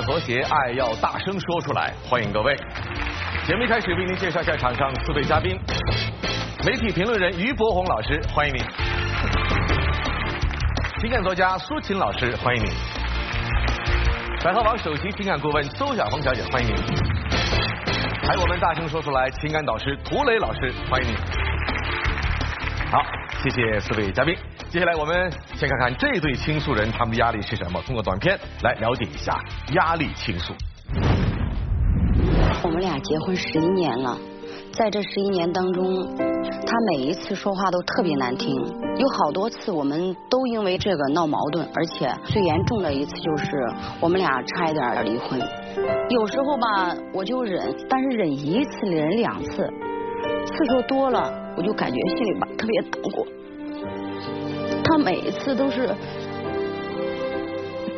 [0.00, 1.92] 和谐，爱要大声说出来。
[2.08, 2.56] 欢迎各位。
[3.46, 5.58] 节目一开始为您介绍一下场上四位嘉宾：
[6.64, 8.64] 媒体评论人于博宏老师，欢迎您；
[11.00, 12.68] 情感作家苏秦老师，欢迎你；
[14.42, 16.76] 百合网首席情感顾问邹小红小姐，欢迎您。
[18.26, 21.16] 还有我们大声说出来情感导师涂磊老师，欢迎你。
[22.90, 23.02] 好，
[23.42, 24.34] 谢谢四位嘉宾。
[24.74, 29.38] 接下来我们先看看这对倾诉人他们的压力是什么，通过短片来了解一下
[29.72, 30.52] 压力倾诉。
[32.64, 34.18] 我们俩结婚十一年了，
[34.72, 35.84] 在这十一年当中，
[36.66, 38.52] 他每一次说话都特别难听，
[38.96, 43.56] 有好多次我们都因为这个闹矛盾，而且最严重的一次就是
[44.00, 45.40] 我们俩差一点要离婚。
[46.08, 49.72] 有时候吧，我就忍，但是忍一次忍两次，
[50.44, 53.24] 次数多了，我就感觉心里吧特别难过。
[54.84, 55.88] 他每一次都是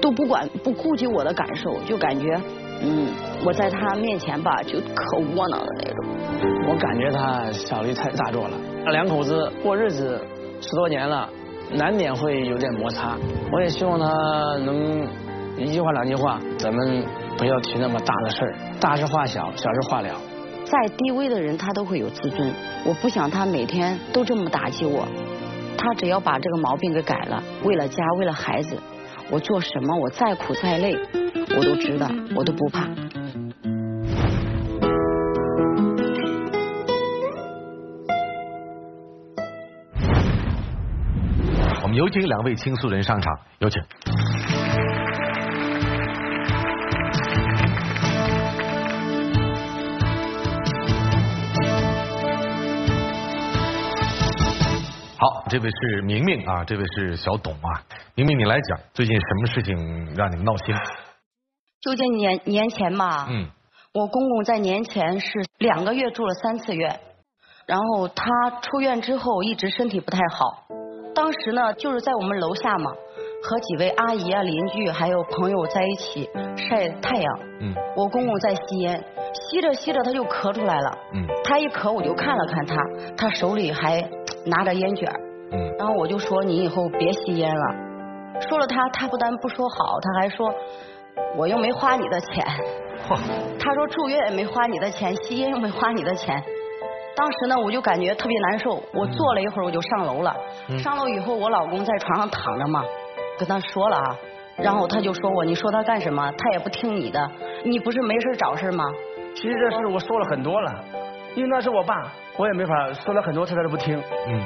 [0.00, 2.40] 都不管不顾及我的感受，就感觉
[2.82, 3.08] 嗯
[3.44, 6.06] 我在他面前吧就可窝囊的那种。
[6.68, 8.56] 我感觉他小驴太大做了，
[8.92, 10.20] 两口子过日子
[10.60, 11.28] 十多年了，
[11.72, 13.16] 难免会有点摩擦。
[13.52, 14.06] 我也希望他
[14.64, 15.06] 能
[15.56, 17.04] 一句话两句话，咱们
[17.36, 20.08] 不要提那么大的事儿，大事化小，小事化了。
[20.64, 22.52] 再低微的人他都会有自尊，
[22.84, 25.06] 我不想他每天都这么打击我。
[25.76, 28.78] 他只要把这个毛病给改了，为了家，为了孩子，
[29.30, 30.96] 我做什么，我再苦再累，
[31.56, 32.88] 我都知道，我都不怕。
[41.82, 43.80] 我们有请两位倾诉人上场，有请。
[55.18, 57.82] 好，这位是明明啊，这位是小董啊。
[58.14, 60.74] 明明，你来讲，最近什么事情让你们闹心？
[61.80, 63.48] 就在年年前吧，嗯，
[63.94, 67.00] 我公公在年前是两个月住了三次院，
[67.66, 68.26] 然后他
[68.60, 70.66] 出院之后一直身体不太好。
[71.14, 72.90] 当时呢，就是在我们楼下嘛，
[73.42, 77.38] 和几位阿姨啊、邻居还有朋友在一起晒太阳。
[77.62, 79.02] 嗯，我公公在吸烟，
[79.32, 80.98] 吸着吸着他就咳出来了。
[81.14, 82.76] 嗯，他一咳我就看了看他，
[83.16, 84.02] 他手里还
[84.46, 85.08] 拿着烟卷
[85.78, 87.74] 然后我就说你以后别吸烟了。
[88.48, 90.52] 说了他，他不但不说好，他还说
[91.36, 92.44] 我又没花你的钱。
[93.08, 93.16] 嚯，
[93.58, 96.42] 他说住院也没花你的钱，吸烟又没花你的钱。
[97.14, 98.82] 当时呢，我就感觉特别难受。
[98.92, 100.36] 我坐了一会儿，我就上楼了。
[100.68, 102.84] 嗯上楼以后，我老公在床上躺着嘛，
[103.38, 104.16] 跟他说了啊，
[104.56, 106.30] 然后他就说我，你说他干什么？
[106.36, 107.30] 他也不听你的，
[107.64, 108.84] 你不是没事找事吗？
[109.34, 110.72] 其实这事我说了很多了，
[111.34, 113.96] 因为那是我爸，我也没法说了很多次他都不听。
[114.28, 114.40] 嗯，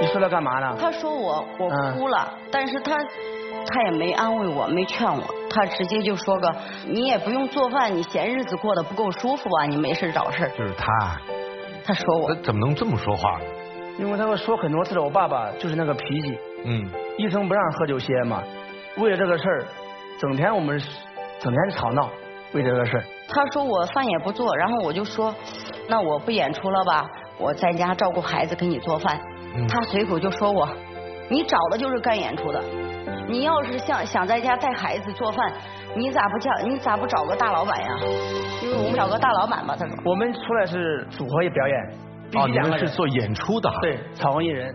[0.00, 0.76] 你说他干嘛呢？
[0.80, 2.96] 他说我我嗯哭了，但是他
[3.66, 6.54] 他也没安慰我，没劝我，他直接就说个
[6.86, 10.50] 你也不用做饭，你嫌日子过得不够舒服啊，你没事找事儿。
[10.50, 11.20] 就是他，
[11.84, 13.44] 他说我他怎么能这么说话呢？
[13.98, 18.42] 因为他会说很多次了，我爸爸就是那个脾气，嗯，一生不让喝酒吸烟嘛。
[18.96, 19.66] 为了这个事儿，
[20.20, 20.80] 整天我们
[21.40, 22.08] 整天吵闹，
[22.52, 23.04] 为这个事儿。
[23.28, 25.34] 他说我饭也不做，然后我就说，
[25.88, 29.18] 那我不演出了吧，我在家照顾孩子，给你做饭。
[29.56, 30.68] 嗯他随口就说我，
[31.30, 32.62] 你找的就是干演出的，
[33.26, 35.50] 你要是想想在家带孩子做饭，
[35.96, 37.96] 你咋不叫你咋不找个大老板呀？
[38.62, 39.96] 因为我们找个大老板吧，他说。
[40.04, 41.90] 我们出来是组合表演，
[42.30, 42.70] 必哦，你须两个人。
[42.70, 43.78] 们是做演出的哈？
[43.80, 44.74] 对，草根艺人，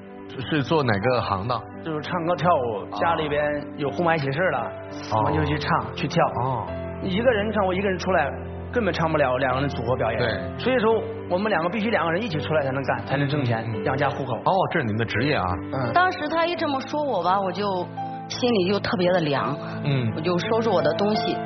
[0.50, 1.62] 是做哪个行当？
[1.86, 3.44] 就是唱歌跳舞，家里边
[3.78, 4.72] 有婚外喜事了，
[5.16, 6.26] 我们就去唱去跳。
[6.44, 6.66] 哦，
[7.04, 8.26] 一个人唱，我一个人出来
[8.74, 10.20] 根本唱不了两个人组合表演。
[10.20, 10.28] 对
[10.58, 14.36] 所以说我们两个必须两个人一起出来才能干，才能挣钱嗯养家糊口。
[14.38, 15.46] 哦，这是你们的职业啊？
[15.74, 17.66] 嗯，当时他一这么说我吧，我就
[18.28, 21.38] 心里就特别的凉，嗯我，就收拾我的东西，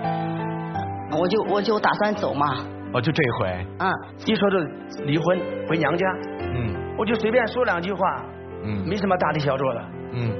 [1.19, 2.45] 我就我就打算走嘛，
[2.93, 3.91] 哦，就这一回，嗯，
[4.25, 4.57] 一说就
[5.03, 5.39] 离婚
[5.69, 6.05] 回娘家，
[6.53, 7.99] 嗯我就随便说两句话，
[8.63, 9.81] 嗯没什么大题小做的。
[10.13, 10.31] 嗯，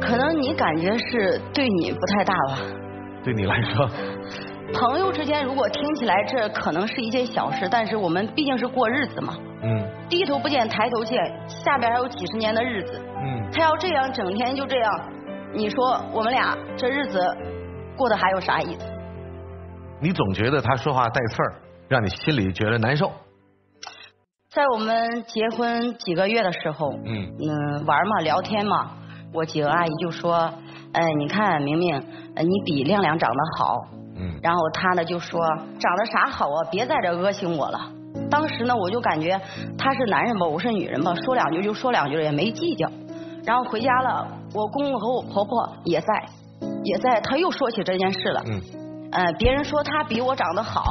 [0.00, 2.58] 可能你感觉是对你不太大吧，
[3.22, 3.88] 对你来说，
[4.74, 9.34] 朋友之间如果听起来这可能是一件小事，但是我们毕竟是过日子嘛。
[9.62, 11.18] 嗯低头不见抬头见，
[11.48, 13.00] 下边还有几十年的日子。
[13.16, 14.90] 嗯，他要这样整天就这样，
[15.52, 17.20] 你说我们俩这日子
[17.96, 18.86] 过得还有啥意思？
[20.00, 21.54] 你总觉得他说话带刺儿，
[21.88, 23.10] 让你心里觉得难受。
[24.50, 28.92] 在我们结婚几个月的时候，嗯嗯，玩嘛，聊天嘛，
[29.34, 30.52] 我几个阿姨就说，
[30.92, 31.94] 哎，你看明明，
[32.34, 33.76] 呃你比亮亮长得好，
[34.18, 35.40] 嗯然后他呢就说
[35.78, 37.78] 长得啥好啊，别在这恶心我了。
[38.30, 39.40] 当时呢，我就感觉
[39.78, 42.90] 他是男人吧，我是女人吧，说两句就说两句，也没计较。
[43.44, 46.26] 然后回家了，我公公和我婆婆也在，
[46.84, 48.42] 也在，他又说起这件事了。
[48.46, 48.60] 嗯
[49.10, 50.84] 呃，别人说他比我长得好，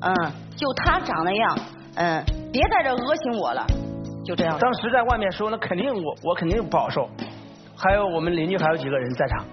[0.00, 0.14] 嗯，
[0.56, 1.58] 就他长那样，
[1.96, 3.66] 嗯，别在这恶心我了，
[4.24, 4.58] 就这样。
[4.58, 7.06] 当时在外面说，那肯定我我肯定不好受。
[7.76, 9.44] 还有我们邻居还有几个人在场，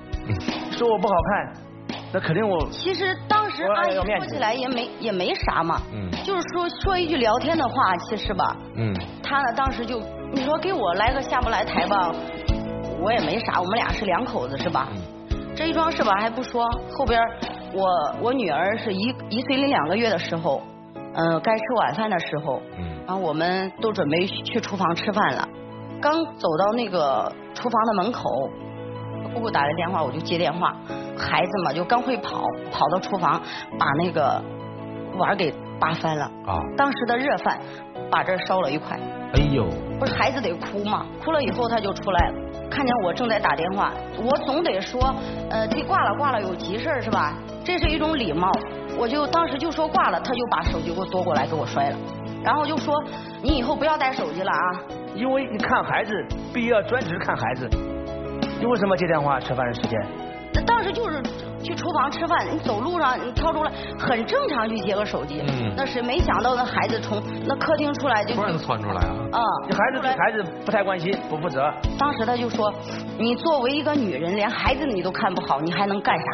[0.72, 1.54] 说我不好看，
[2.14, 10.00] 那肯定我其实当时阿姨说起来也没也没啥嘛，嗯就是说说一句聊天的话，其实吧，嗯他呢当时就
[10.32, 12.12] 你说给我来个下不来台吧，
[13.02, 14.88] 我也没啥，我们俩是两口子是吧？
[14.92, 15.02] 嗯
[15.58, 16.66] 这一桩事吧还不说，
[16.98, 17.22] 后边
[17.74, 17.88] 我
[18.22, 20.62] 我女儿是一一岁零两个月的时候，
[21.14, 25.48] 嗯、该吃晚饭的时候，嗯然后我们都准备去厨房吃饭了，
[26.02, 28.30] 刚走到那个厨房的门口，
[29.36, 30.74] 姑姑打来电话，我就接电话。
[31.18, 33.42] 孩子嘛，就刚会跑，跑到厨房
[33.78, 34.42] 把那个
[35.18, 36.24] 碗给扒翻了。
[36.48, 37.60] 啊，当时的热饭
[38.10, 38.98] 把这儿烧了一块，
[39.34, 39.68] 哎呦，
[40.00, 41.06] 不是孩子得哭嘛？
[41.24, 42.36] 哭了以后他就出来了，
[42.70, 43.92] 看见我正在打电话，
[44.24, 45.14] 我总得说，
[45.50, 47.34] 呃，这挂了挂了，有急事儿是吧？
[47.64, 48.50] 这是一种礼貌，
[48.98, 51.98] 我就当时就说挂了，他就把手机给我夺过来给我摔了，
[52.44, 52.94] 然后就说
[53.42, 54.82] 你以后不要带手机了啊。
[55.16, 56.12] 因为你看孩子
[56.54, 57.70] 必须要专职看孩子，
[58.60, 60.00] 你为什么接电话吃饭的时间？
[60.66, 61.22] 当时就是
[61.62, 69.28] 去厨房吃饭，你走路上你掏出来很正常去接个手机，嗯那是没想到那孩子从那客厅出来就突然窜出来了。
[69.34, 71.70] 啊，你孩子对孩子不太关心，不负责。
[72.00, 72.74] 当时他就说，
[73.18, 76.26] 你作为一个女人，连孩子你都看不好，你还能干啥？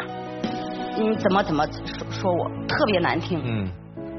[0.98, 3.68] 你怎么怎么说说我特别难听，嗯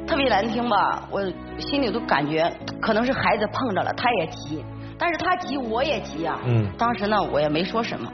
[0.05, 1.05] 特别难听吧？
[1.11, 1.23] 我
[1.59, 4.65] 心里都感觉可能是孩子碰着了，他也急，
[5.03, 6.39] 但是他急我也急啊。
[6.47, 8.09] 嗯当时呢，我也没说什么。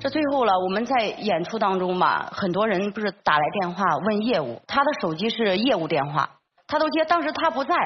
[0.00, 6.28] 这最后了，我们在演出当中吧，很多人不是打来电话问业务，他的手机是业务电话，
[6.66, 7.04] 他都接。
[7.04, 7.76] 当时他不在，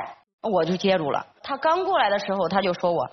[0.43, 1.27] 我就接住了。
[1.43, 3.07] 他刚过来的时候，他就说我，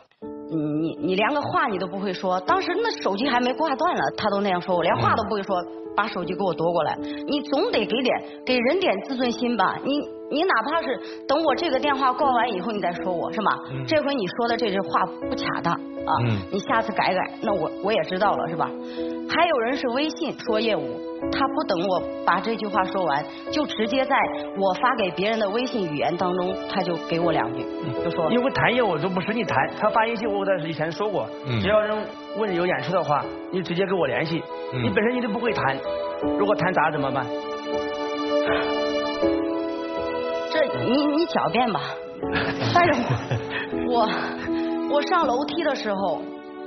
[0.50, 2.40] 你你你连个话你都不会说。
[2.42, 5.62] 当时那手机还没挂断了，他都那样说我，连话都不会说，
[5.94, 6.96] 把手机给我夺过来。
[7.28, 9.78] 你总得给点给人点自尊心吧？
[9.84, 13.52] 你你哪怕是等我这个电话挂完以后，你再说我是吗？
[13.72, 18.70] 嗯这回你说的这句话不恰当啊，嗯你下次改改，那我我也知道了是吧？
[19.30, 21.00] 还有人是微信说业务，
[21.32, 24.16] 他不等我把这句话说完，就直接在
[24.58, 27.66] 我发给别人的微信语言当中，他就给我两句，
[28.04, 31.98] 就说因为谈业务都不是你谈，他发信息我在以前说过，嗯只要人
[32.38, 34.44] 问有演出的话，你直接跟我联系。
[34.74, 35.78] 嗯你本身你都不会谈，
[36.38, 37.26] 如果谈砸怎么办？
[40.72, 41.82] 这你你狡辩吧，
[42.74, 43.02] 但是
[43.88, 44.08] 我
[44.90, 46.22] 我我上楼梯的时候，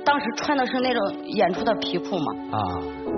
[0.05, 2.59] 当时穿的是那种演出的皮裤嘛，啊，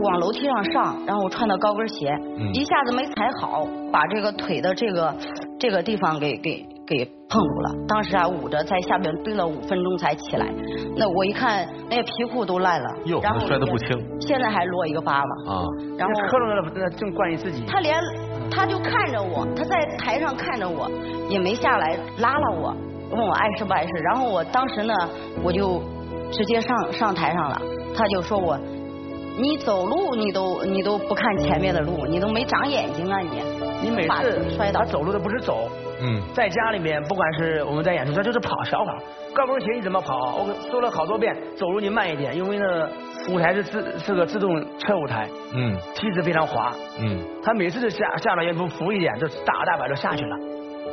[0.04, 5.16] 往楼梯上上，然后我穿的高跟鞋，嗯一下子没踩好，把这个腿的这个
[5.60, 7.72] 这个地方给给给碰住了。
[7.88, 10.46] 当时还捂着，在下边蹲了五分钟才起来。
[10.98, 13.88] 那我一看，那皮裤都烂了，哟然后摔得不轻
[14.22, 15.54] 现在还落一个疤嘛。
[15.54, 15.65] 啊，
[15.98, 17.63] 然后那磕着了，那正怪你自己。
[17.65, 17.98] 他连
[18.52, 20.90] 他就看着我，他在台上看着我，
[21.30, 22.75] 也没下来拉了我，
[23.12, 23.92] 问我碍事不碍事。
[24.04, 24.94] 然后我当时呢，
[25.44, 25.82] 我就
[26.32, 27.62] 直接上上台上了，
[27.96, 28.58] 他就说我，
[29.38, 33.42] 你走路你都你都不看前面的路，你都没长眼睛啊你！
[33.82, 35.68] 你每次摔倒他走路的不是走，
[36.06, 36.22] 嗯。
[36.34, 38.94] 在家里面，不管是我们在演出，他就是跑小跑，
[39.34, 40.36] 高跟鞋你怎么跑？
[40.38, 42.88] 我说了好多遍，走路你慢一点，因为那
[43.34, 45.76] 舞台是自是个自动车舞台，嗯。
[45.96, 47.20] 梯子非常滑，嗯。
[47.44, 50.38] 他每次下下了演出扶一点，就大大摆就下去了，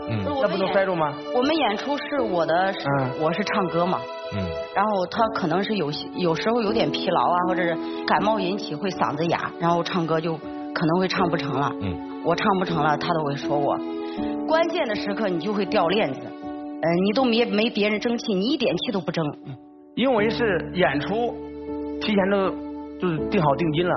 [0.08, 0.24] 嗯。
[0.40, 1.12] 那不能摔住吗？
[1.34, 3.10] 我们演出是我的，是嗯。
[3.20, 4.00] 我是唱歌嘛，
[4.34, 4.40] 嗯。
[4.74, 7.76] 然后他可能是有些有时候有点疲劳啊，或者是
[8.06, 11.70] 感冒引起会嗓子哑，然后唱歌就可能会唱不成了。
[11.80, 12.22] 嗯。
[12.24, 13.76] 我唱不成了，他都会说我。
[14.46, 19.24] 关键的时刻你就会掉链子，嗯、你都没没别人争气，你一点气都不争。
[19.94, 21.34] 因为是演出，
[22.00, 22.50] 提前都
[23.00, 23.94] 就是定好定金了，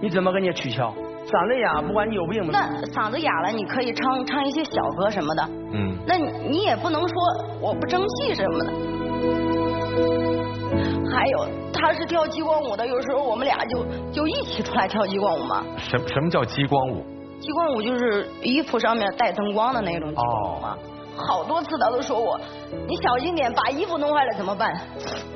[0.00, 0.92] 你怎么跟人家取消？
[1.26, 7.14] 嗓子哑，不管你有病没那嗓子哑了，你可以唱唱一些小歌什么的，嗯那你你也不能说
[7.60, 8.72] 我不争气什么的。
[11.10, 15.64] 还有他是跳激光舞的，有时候我们俩就就一起出来跳激光舞嘛。
[15.78, 17.02] 什什么叫激光舞？
[17.40, 20.76] 激光舞就是衣服上面带灯光的那种激光舞嘛。
[21.16, 22.38] 好多次他都说我，
[22.86, 24.70] 你小心点，把衣服弄坏了怎么办？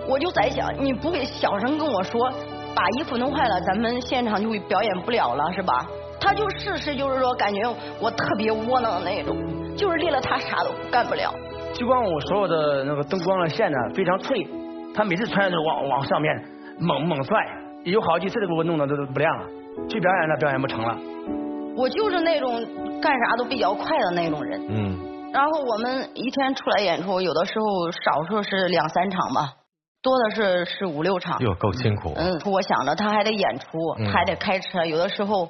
[0.06, 2.30] 我就在想，你不给小声跟我说，
[2.74, 5.86] 把衣服弄坏了，咱们现场就表演不了了，是吧？
[6.20, 7.62] 他就事事就是说，感觉
[7.98, 9.34] 我特别窝囊的那种，
[9.74, 11.32] 就是练了他啥都干不了。
[11.72, 14.46] 激光舞所有的那个灯光的线呢非常脆，
[14.94, 16.44] 他每次穿都往往上面
[16.78, 17.46] 猛猛拽，
[17.84, 19.46] 有好几次都给我弄的都不亮了，
[19.88, 20.98] 去表演了表演不成了。
[21.80, 24.60] 我就是那种干啥都比较快的那种人。
[24.68, 25.32] 嗯。
[25.32, 29.54] 然后我们一天出来演出，有的时候少数是两三场吧，
[30.02, 31.40] 多的是是五六场。
[31.40, 32.12] 哟，够辛苦。
[32.16, 35.48] 嗯，我想着他还得演出，他还得开车，有的时候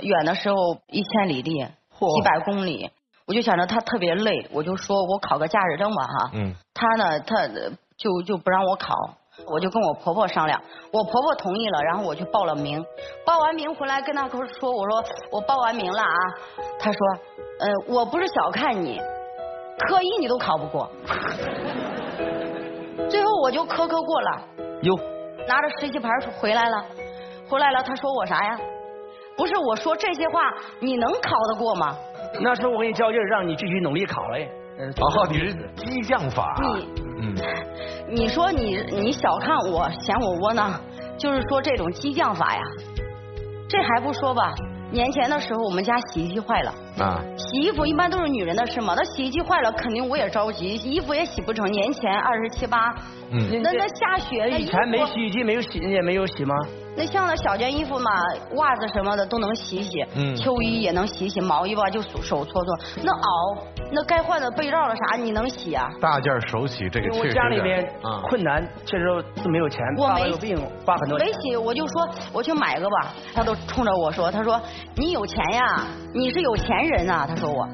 [0.00, 2.90] 远的时候一千里地，几百公里，
[3.26, 6.30] 我就想着他特别累，我就说我考个驾驶证吧哈。
[6.34, 6.54] 嗯。
[6.74, 7.48] 他呢，他
[7.96, 8.94] 就就不让我考，
[9.46, 10.60] 我就跟我婆婆商量，
[10.92, 12.84] 我婆婆同意了，然后我去报了名，
[13.24, 16.16] 报完名回来跟她说，我说我报完名了啊，
[16.78, 16.98] 她说，
[17.60, 19.00] 呃，我不是小看你。
[19.88, 20.88] 科一你都考不过，
[23.08, 24.42] 最后我就科科过了。
[24.82, 24.94] 哟，
[25.48, 26.08] 拿着实习牌
[26.38, 26.84] 回来了，
[27.48, 28.56] 回来了，她说我啥呀？
[29.36, 31.96] 不是我说这些话，你能考得过吗？
[32.40, 34.48] 那时候我给你较劲，让你继续努力考嘞。
[34.78, 36.54] 哦，你是激将法。
[36.60, 37.34] 你，嗯，
[38.14, 40.78] 你说你你小看我，嫌我窝囊，
[41.16, 42.60] 就是说这种激将法呀。
[43.66, 44.52] 这还不说吧。
[44.90, 46.74] 年前的时候，我们家洗衣机坏了。
[46.98, 47.24] 啊。
[47.38, 51.64] 洗衣服一般都是女人的事嘛，那洗衣机坏了，肯定我也着急，衣服也洗不成。
[51.72, 52.94] 年前二十七八，
[53.30, 56.54] 嗯，那那下雪，以前没洗衣机，没有洗，也没有洗吗？
[56.94, 58.10] 那像那小件衣服嘛，
[58.56, 62.62] 袜子什么的都能洗洗，嗯，秋衣也能洗洗，毛衣吧就手搓搓。
[63.02, 63.58] 那袄，
[63.94, 65.86] 那该换的被罩了啥，你能洗啊？
[66.00, 67.28] 大件手洗这个确实。
[67.28, 67.86] 我家里边
[68.24, 70.56] 困难，确实是没有钱，我没有病，
[70.86, 71.18] 花很多。
[71.18, 74.60] 没洗，我就说我去买个吧，他都冲着我说，他说
[74.96, 75.84] 你有钱呀，
[76.14, 77.68] 你是有钱人啊，他说我。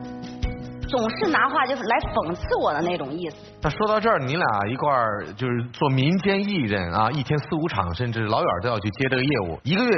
[0.89, 3.37] 总是拿话就是来讽刺我的那种意思。
[3.61, 9.61] 那说到这儿，你俩一块儿就是做民间艺人啊，一天四五场，甚至老远都要去接这个业务。
[9.65, 9.91] 一个月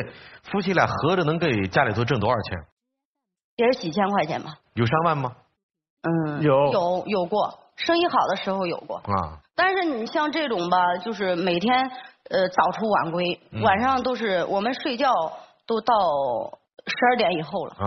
[0.43, 2.59] 夫妻俩合着能给家里头挣多少钱？
[3.55, 4.53] 也是几千块钱吧。
[4.75, 5.31] 有上万吗？
[6.03, 9.39] 嗯，有有有过，生意好的时候有过啊。
[9.55, 11.91] 但是你像这种吧，就是每天
[12.31, 15.13] 呃早出晚归，晚上都是我们睡觉
[15.67, 15.95] 都到
[16.87, 17.87] 十二点以后了啊。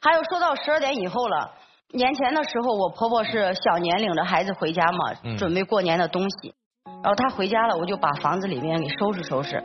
[0.00, 1.50] 还有说到十二点以后了。
[1.94, 6.54] 年前的时候，我婆婆是小年领着孩子回家嘛，准备过年的东西。
[7.02, 9.62] 然后她回家了，我就把房子里面给收拾收拾。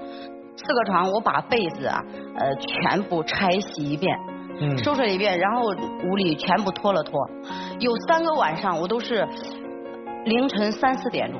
[0.57, 2.03] 四个床，我把被子啊，
[2.35, 4.13] 呃，全部拆洗一遍，
[4.83, 5.61] 收拾了一遍，然后
[6.09, 7.19] 屋里全部拖了拖。
[7.79, 9.27] 有三个晚上，我都是
[10.25, 11.39] 凌晨三四点钟，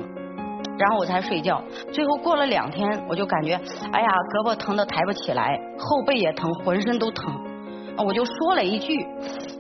[0.78, 1.64] 然后我才睡觉。
[1.92, 3.60] 最后过了两天，我就感觉，
[3.92, 7.34] 哎呀，胳膊疼的抬不起来，后背也疼，浑身都疼。
[7.98, 9.06] 我就说了一句。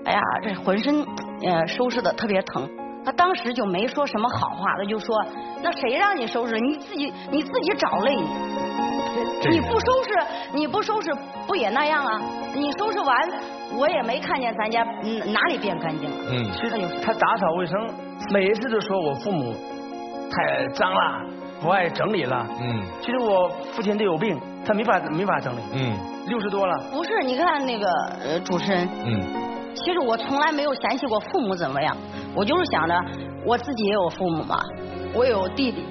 [0.06, 1.04] 哎呀，这浑身
[1.44, 2.70] 呃收拾的特别疼。
[3.04, 5.16] 他当时就没说什么好话，他就说
[5.64, 6.60] ：“那谁让你收拾？
[6.60, 8.18] 你自己你自己找累。
[9.50, 10.10] 你不收拾，
[10.54, 11.12] 你不收拾
[11.46, 12.22] 不也那样啊？
[12.54, 13.30] 你收拾完，
[13.78, 14.84] 我也没看见咱家
[15.32, 16.16] 哪里变干净了。
[16.30, 17.76] 嗯，其实他打扫卫生，
[18.32, 19.54] 每一次都说我父母
[20.32, 21.22] 太脏了，
[21.62, 22.48] 不爱整理了。
[22.60, 25.60] 嗯，其实我父亲都有病，他没法没法整理。
[25.74, 25.98] 嗯，
[26.28, 26.78] 六十多了。
[26.92, 27.88] 不是，你看那个
[28.24, 28.88] 呃主持人。
[29.06, 29.22] 嗯。
[29.76, 31.96] 其实我从来没有嫌弃过父母怎么样，
[32.36, 33.00] 我就是想着
[33.46, 34.60] 我自己也有父母嘛，
[35.14, 35.86] 我有弟弟，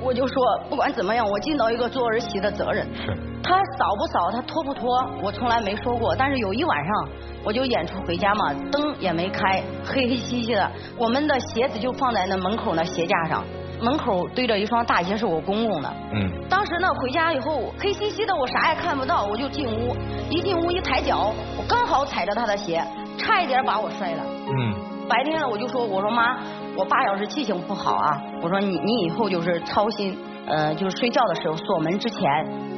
[0.00, 2.86] 我就说不管怎么样，我尽到一个做儿媳的责任。
[2.94, 3.16] 是。
[3.42, 4.88] 他扫不扫，他拖不拖，
[5.22, 6.14] 我从来没说过。
[6.16, 7.08] 但是有一晚上，
[7.44, 13.44] 我就演出回家嘛，灯也没开，黑黑漆漆的，我们的鞋子就放在那门口那鞋架上，
[13.80, 15.90] 门口堆着一双大鞋是我公公的。
[16.12, 16.30] 嗯。
[16.48, 19.96] 当时呢，回家以后黑漆漆的，我啥也看不到，我就进屋，
[20.28, 22.82] 一进屋一抬脚，我刚好踩着他的鞋。
[23.16, 24.22] 差一点把我摔了。
[24.46, 24.74] 嗯。
[25.08, 26.38] 白天呢我就说，我说妈，
[26.78, 30.16] 我爸要是记性不好啊，我说你你以后就是操心，
[30.46, 32.22] 呃，就是睡觉的时候锁门之前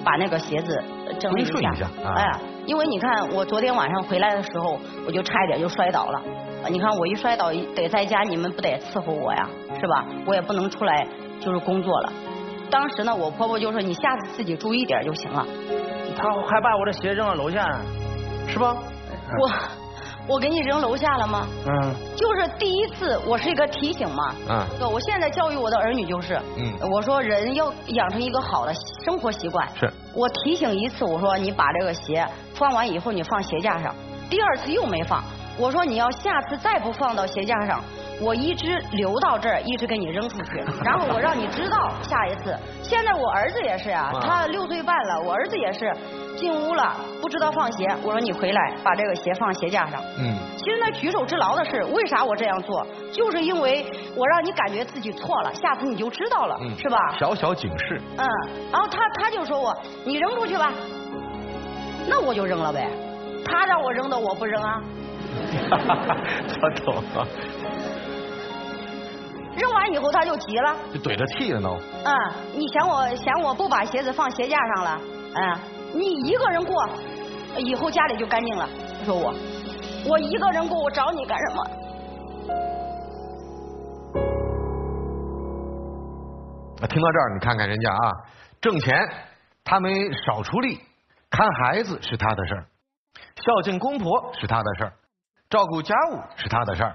[0.02, 0.82] 把那个鞋子
[1.18, 1.86] 整理一下。
[2.02, 6.22] 哎呀，因为你看我昨天晚上回来的时候，我就差一点就摔倒了。
[6.70, 9.46] 你看我一摔倒得在家，你们不得伺候我呀，
[9.78, 10.06] 是吧？
[10.26, 11.06] 我也不能出来
[11.38, 12.12] 就是工作了。
[12.70, 15.46] 当时呢，我婆婆就说你下次自己注意点就行了。
[16.16, 17.68] 她还把我的鞋扔到楼下，
[18.48, 18.74] 是吧？
[19.38, 19.79] 我。
[20.30, 21.48] 我给你扔楼下了吗？
[21.66, 24.32] 嗯，就是第一次，我是一个提醒嘛。
[24.48, 28.72] 嗯，我现在教育我的儿女就是，嗯，我说人要养成一个好的
[29.04, 29.68] 生活习惯。
[29.76, 29.92] 是。
[30.14, 33.92] 我提醒一次，我说你把这个鞋穿完以后你放鞋架上，
[34.30, 35.20] 第二次又没放。
[35.60, 37.84] 我说你要下次再不放到鞋架上，
[38.18, 42.56] 我一直留到这儿，一直给你扔出去， 然后我让你知道下一次。
[42.82, 45.94] 现在我儿子也是啊，他六岁半了，我儿子也是
[46.34, 50.00] 进屋了不知道放鞋，我说你回来把这个鞋放鞋架上。
[50.18, 52.86] 嗯，其实那举手之劳的事，为啥我这样做？
[53.12, 53.84] 就是因为
[54.16, 56.96] 我让你感觉自己错了，下次你就知道了，嗯是吧？
[57.18, 58.00] 小小警示。
[58.16, 58.26] 嗯，
[58.72, 59.76] 然后他他就说我
[60.06, 60.72] 你扔出去吧，
[62.08, 62.88] 那我就扔了呗。
[63.44, 64.80] 他让我扔的我不扔啊，
[65.70, 67.26] 他懂啊，
[69.56, 70.76] 扔完以后他就急了。
[70.92, 71.78] 就怼着气了都。
[72.04, 72.14] 嗯，
[72.56, 75.00] 你嫌我嫌我不把鞋子放鞋架上了？
[75.34, 75.58] 嗯，
[75.94, 76.88] 你一个人过，
[77.56, 78.68] 以后家里就干净了。
[79.04, 79.34] 说我，
[80.08, 81.62] 我一个人过，我找你干什么？
[86.82, 88.12] 啊听到这儿，你看看人家啊，
[88.60, 89.08] 挣钱
[89.62, 90.80] 他没少出力，
[91.30, 92.64] 看孩子是他的事儿，
[93.36, 94.92] 孝敬公婆是他的事儿，
[95.50, 96.94] 照顾家务是他的事儿，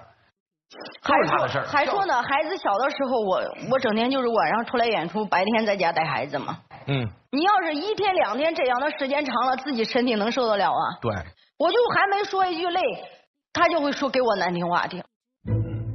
[1.04, 1.66] 还是他的事儿。
[1.66, 6.58] 还说呢，孩子小的时候，我我整天就是晚上出来演出，白天在家带孩子嘛。
[6.88, 10.84] 嗯，你要是一天两天这样的时间长了，自己身体能受得了啊？
[11.02, 11.12] 对，
[11.60, 12.82] 我就还没说一句累，
[13.52, 15.04] 他就会说给我难听话听。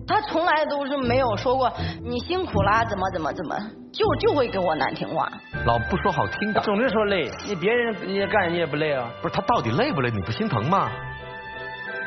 [0.07, 3.57] 他从来都是没有说过你辛苦啦，怎么怎么怎么，
[3.93, 5.31] 就就会给我难听话。
[5.65, 10.11] 老不说好听的，总是说累，你别人你也干你也不累啊，不是他到底累不累？
[10.11, 10.91] 你不心疼吗？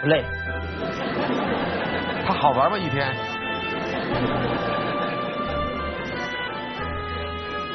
[0.04, 0.26] 不累。
[2.28, 2.78] 他好玩吗？
[2.78, 3.16] 一天？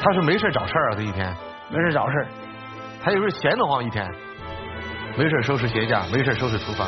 [0.01, 1.35] 他是没事找事儿啊，他一天。
[1.69, 2.27] 没事找事儿，
[3.03, 4.07] 他有时候闲得慌一天，
[5.17, 6.87] 没事收拾鞋架，没事收拾厨房。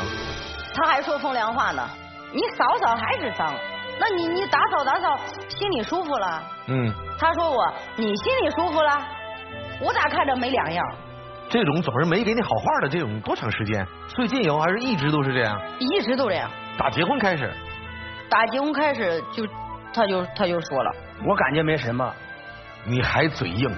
[0.74, 1.88] 他还说风凉话呢，
[2.32, 3.52] 你扫扫还是脏，
[4.00, 5.16] 那你你打扫打扫
[5.48, 6.42] 心里舒服了。
[6.68, 8.90] 嗯，他说我你心里舒服了，
[9.80, 10.84] 我咋看着没两样？
[11.52, 13.86] 这种总是没给你好话的这种多长时间？
[14.08, 15.60] 最近有还是一直都是这样？
[15.78, 17.52] 一直都这样，打结婚开始，
[18.30, 19.46] 打结婚开始就
[19.92, 20.90] 他就他就说了，
[21.28, 22.10] 我感觉没什么。
[22.86, 23.70] 你还嘴硬？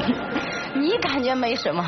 [0.76, 1.82] 你感觉没什么，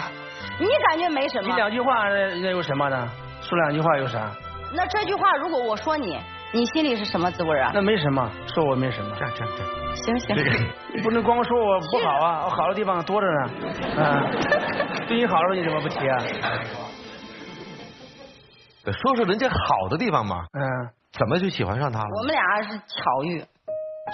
[0.59, 1.47] 你感觉没什么。
[1.47, 3.07] 你两句话那那有什么呢？
[3.43, 4.31] 说两句话有啥？
[4.75, 6.19] 那这句话如果我说你，
[6.53, 7.71] 你心里是什么滋味啊？
[7.75, 9.15] 那没什么，说我没什么。
[9.19, 10.37] 这样这样这样，行行
[11.05, 14.03] 不能光说我不好啊， 我好的地方多着呢。
[14.03, 14.27] 啊，
[15.09, 16.19] 对你好的时候你怎么不提啊？
[18.85, 20.45] 得说说人家好的地方嘛。
[20.53, 20.63] 嗯，
[21.13, 22.09] 怎么就喜欢上他了？
[22.21, 23.43] 我们俩是巧遇，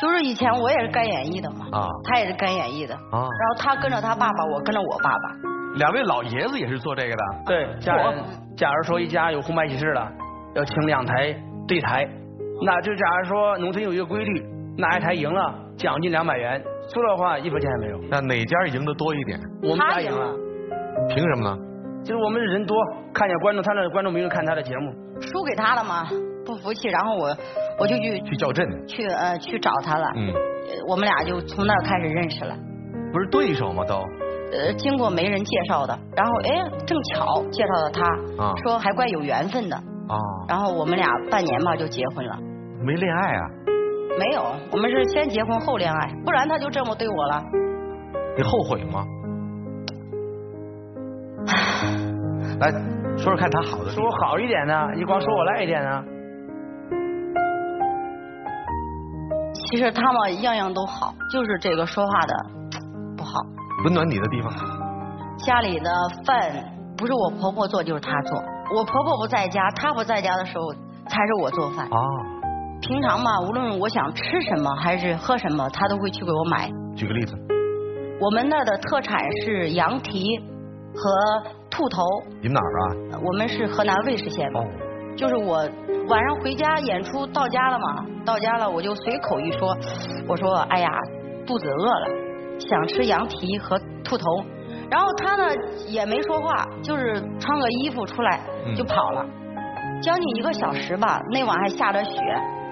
[0.01, 5.77] 就是以前我也是干演艺的嘛，啊他也是干演艺的，啊，然后他跟着他爸爸，我跟着我爸爸。
[5.79, 7.25] 两位老爷子也是做这个的。
[7.47, 8.25] 对，家人，
[8.57, 10.09] 假如说一家有红白喜事了，
[10.55, 11.35] 要请两台
[11.67, 12.09] 对台，
[12.65, 14.47] 那就假如说农村有一个规律，
[14.79, 18.01] 哪一台赢了，奖金两百元，输的话一分钱也没有。
[18.09, 19.41] 那哪家赢的多一点？
[19.65, 20.33] 我们家赢了，
[21.09, 21.59] 凭什么呢？
[22.05, 22.77] 就是我们人多，
[23.12, 26.07] 看见观众，他那观众没人看他的节目，输给他了嘛，
[26.45, 27.35] 不服气，然后我
[27.79, 28.67] 我就去去叫阵。
[28.87, 32.55] 去呃去找他了，嗯，呃我们俩就从那儿开始认识了。
[33.12, 33.85] 不是对手吗？
[33.87, 33.95] 都
[34.53, 40.17] 呃，经过媒人介绍的，然后哎，正巧介绍的他，啊说还怪有缘分的，啊，
[40.49, 42.37] 然后我们俩半年吧就结婚了。
[42.85, 43.49] 没恋爱啊？
[44.19, 47.43] 没有，我们是先结婚后恋爱，不然他就这么对我了。
[48.37, 49.05] 你后悔吗？
[52.61, 52.71] 来
[53.17, 54.11] 说说看他好的说我。
[54.21, 56.03] 好一点呢，你光说我赖一点呢。
[59.55, 62.35] 其实他们样样都好，就是这个说话的
[63.17, 63.41] 不好。
[63.85, 64.53] 温暖你的地方。
[65.39, 65.91] 家里的
[66.25, 66.53] 饭
[66.97, 68.41] 不是我婆婆做就是她做，
[68.75, 70.73] 我婆婆不在家，她不在家的时候
[71.07, 71.87] 才是我做饭。
[71.87, 71.99] 啊，
[72.81, 76.71] 平常嘛，无论我想吃什么还是喝什么，她都会去给我买。
[76.95, 77.35] 举个例子，
[78.21, 80.25] 我们那儿的特产是羊蹄
[80.95, 82.03] 和兔头，
[82.41, 83.21] 你们哪儿啊？
[83.25, 84.61] 我们是河南尉氏县的。
[84.61, 84.65] 哦，
[85.17, 85.69] 就是我
[86.09, 89.77] 晚上回家演出到家了嘛，到家了我就随口一说，
[90.29, 90.89] 我说哎呀
[91.47, 92.07] 肚子饿了，
[92.59, 94.25] 想吃羊蹄和兔头，
[94.91, 95.45] 然后他呢
[95.89, 98.75] 也没说话，就是穿个衣服出来嗯。
[98.77, 99.27] 就跑了，
[100.01, 102.21] 将近一个小时吧，那晚还下着雪，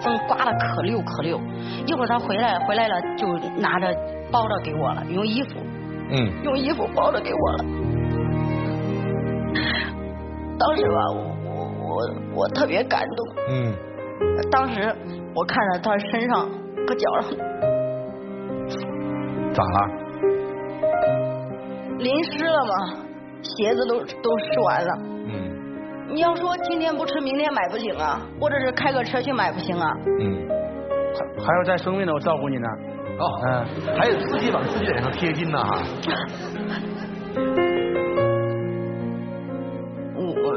[0.01, 1.41] 风刮的可溜可溜，
[1.87, 3.27] 一会儿他回来回来了就
[3.59, 3.93] 拿着
[4.31, 5.59] 包着给我了，用衣服。
[6.15, 7.65] 嗯，用衣服包着给我了。
[10.64, 11.94] 当时吧，我我我
[12.35, 13.29] 我特别感动。
[13.51, 13.75] 嗯，
[14.51, 14.94] 当时
[15.35, 16.48] 我看着他身上
[16.87, 17.31] 和脚上
[19.53, 19.90] 咋了？
[21.98, 22.94] 淋湿了嘛，
[23.42, 24.98] 鞋子都都湿完了。
[25.27, 25.51] 嗯
[26.14, 29.96] 你要说今天不吃，明天买不行啊，或者是开个车去买不行啊。
[30.20, 30.46] 嗯，
[31.38, 32.68] 还还要在生病的我照顾你呢。
[33.18, 33.64] 哦，嗯，
[33.98, 35.83] 还有自己往自己脸上贴金呢哈。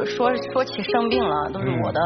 [0.05, 1.99] 说说起生病了，都是我的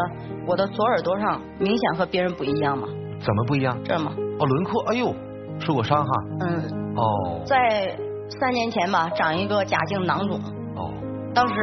[0.47, 2.87] 我的左耳朵上明显和别人不一样嘛。
[3.21, 3.77] 怎么不一样？
[3.83, 5.13] 这儿嘛，哦，轮廓，哎呦，
[5.59, 6.11] 受过伤哈。
[6.41, 6.63] 嗯，
[6.95, 7.41] 哦。
[7.45, 7.97] 在
[8.39, 10.39] 三年前吧，长一个假性囊肿，
[10.75, 10.89] 哦，
[11.33, 11.55] 当时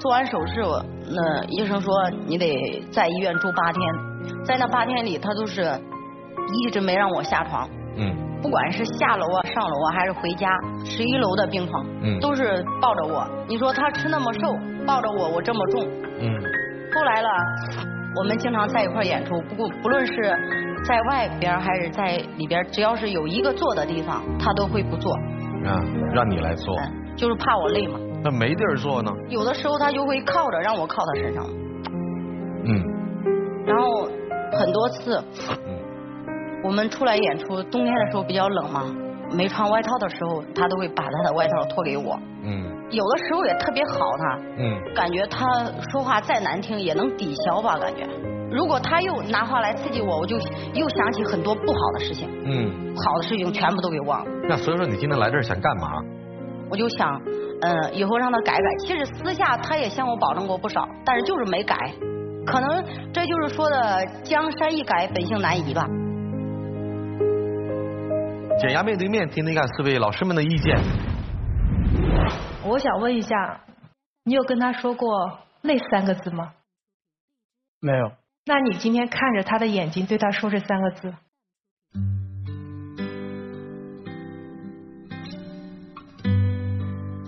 [0.00, 1.94] 做完手术，那医生说
[2.26, 5.62] 你得在医院住八天，在那八天里，他都是
[6.66, 10.48] 一直没让我下床，嗯不管是下楼啊、上楼啊，还是回家，
[10.84, 13.26] 十一楼的病床，嗯都是抱着我。
[13.48, 14.40] 你说他吃那么瘦，
[14.86, 15.86] 抱着我，我这么重。
[16.18, 16.34] 嗯
[16.94, 17.28] 后来了，
[18.16, 20.14] 我们经常在一块演出，不过不论是
[20.84, 25.12] 在外边还是在里边，只要是有一个坐的地方，他都会不坐，
[25.64, 25.80] 啊，
[26.12, 27.98] 让你来坐，嗯，就是怕我累嘛。
[28.24, 29.10] 那没地儿坐呢？
[29.28, 31.44] 有的时候他就会靠着，让我靠他身上。
[32.64, 32.82] 嗯
[33.64, 34.08] 然后
[34.52, 35.24] 很多次，
[35.66, 35.78] 嗯
[36.62, 38.84] 我们出来演出，冬天的时候比较冷嘛，
[39.30, 42.18] 没穿外套的时候，他都会把他的外套脱给我。
[42.44, 45.46] 嗯有的时候也特别好他，嗯感觉他
[45.90, 48.06] 说话再难听也能抵消吧，感觉。
[48.50, 50.36] 如果他又拿话来刺激我，我就
[50.74, 52.94] 又想起很多不好的事情，嗯。
[53.06, 54.30] 好的事情全部都给忘了。
[54.48, 55.88] 那所以说你今天来这儿想干嘛？
[56.70, 57.18] 我就想，
[57.62, 58.62] 嗯，以后让他改改。
[58.86, 61.90] 其实私下他也向我保证过不少，但是就是没改。
[62.44, 65.86] 可能这就是说的江山易改，本性难移吧。
[68.60, 70.78] 减压面对面，听听看四位老师们的意见。
[72.64, 73.60] 我想问一下，
[74.24, 76.52] 你有跟他说过那三个字吗？
[77.80, 78.12] 没有，
[78.46, 81.12] 那你今天看着他的眼睛对他说这三个字，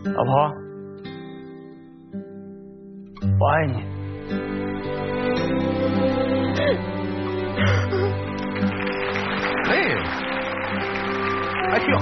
[0.04, 0.54] 老婆，
[3.40, 3.82] 我爱你。
[9.66, 9.72] 哎，
[11.74, 11.98] 哎呦，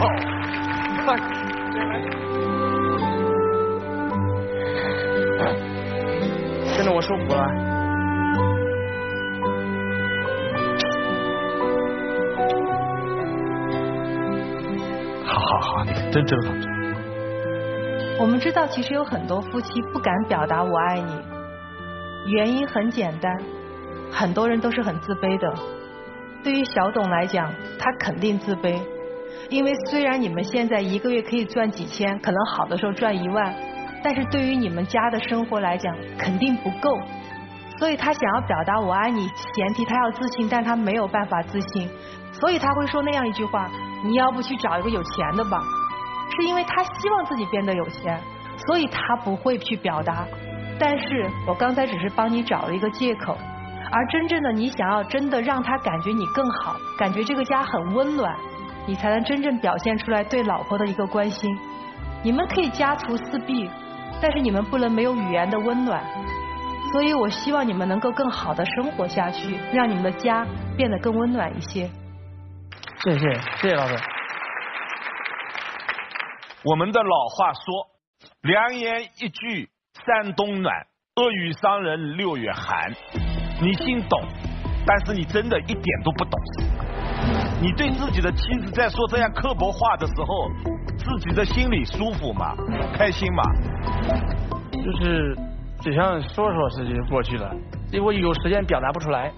[6.67, 7.43] 现在我受苦了。
[15.25, 16.53] 好好好，你看真真好。
[18.21, 21.19] 我们知道其实有很多夫妻不敢表达我爱你，
[22.31, 23.35] 原因很简单，
[24.11, 25.51] 很多人都是很自卑的。
[26.45, 28.79] 对于小董来讲，他肯定自卑，
[29.53, 33.55] 因为虽然你们现在一个月可以赚几千，可能好的时候赚一万，
[34.03, 36.99] 但是对于你们家的生活来讲，肯定不够。
[37.79, 41.87] 所以他想要表达我爱你，前提他要自信，但他没有办法自信，
[42.33, 43.69] 所以他会说那样一句话：
[44.05, 45.61] 你要不去找一个有钱的吧？
[46.35, 48.19] 是因为他希望自己变得有钱，
[48.67, 50.27] 所以他不会去表达。
[50.79, 53.37] 但是我刚才只是帮你找了一个借口，
[53.91, 58.35] 而真正的你想要真的让他感觉你更好，感觉这个家很温暖，
[58.87, 61.51] 你才能真正表现出来对老婆的一个关心。
[62.23, 63.69] 你们可以家徒四壁，
[64.21, 66.03] 但是你们不能没有语言的温暖。
[66.93, 71.89] 所以我希望你们能够更好的生活下去，让你们的家变得更温暖一些。
[73.03, 73.97] 谢谢，谢谢老师。
[76.65, 77.87] 我们的老话说
[78.43, 79.71] ：“良言一句
[80.05, 82.93] 三冬暖，恶语伤人六月寒。”
[83.61, 84.21] 你心懂，
[84.87, 86.39] 但是你真的一点都不懂。
[87.63, 90.51] 你对自己的妻子在说这样刻薄话的时候，
[90.99, 92.57] 自己的心里舒服吗？
[92.93, 93.43] 开心吗？
[94.73, 95.37] 就是
[95.81, 97.55] 只想说说事情就过去了，
[97.93, 99.31] 因为我有时间表达不出来。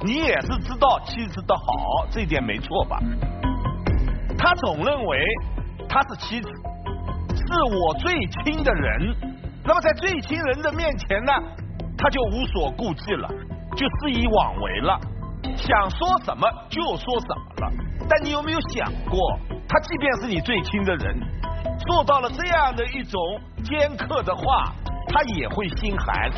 [0.00, 2.98] 你也是知道妻子的好，这一点没错吧？
[4.38, 5.18] 他总认为
[5.86, 9.14] 他是妻子，是我最亲的人。
[9.62, 11.32] 那么在最亲人的面前呢，
[11.98, 13.28] 他就无所顾忌了，
[13.76, 14.98] 就肆意妄为了，
[15.56, 17.72] 想说什么就说什么了。
[18.08, 19.18] 但你有没有想过，
[19.68, 21.18] 他即便是你最亲的人，
[21.88, 23.20] 做到了这样的一种
[23.64, 24.72] 尖刻的话，
[25.08, 26.30] 他也会心寒。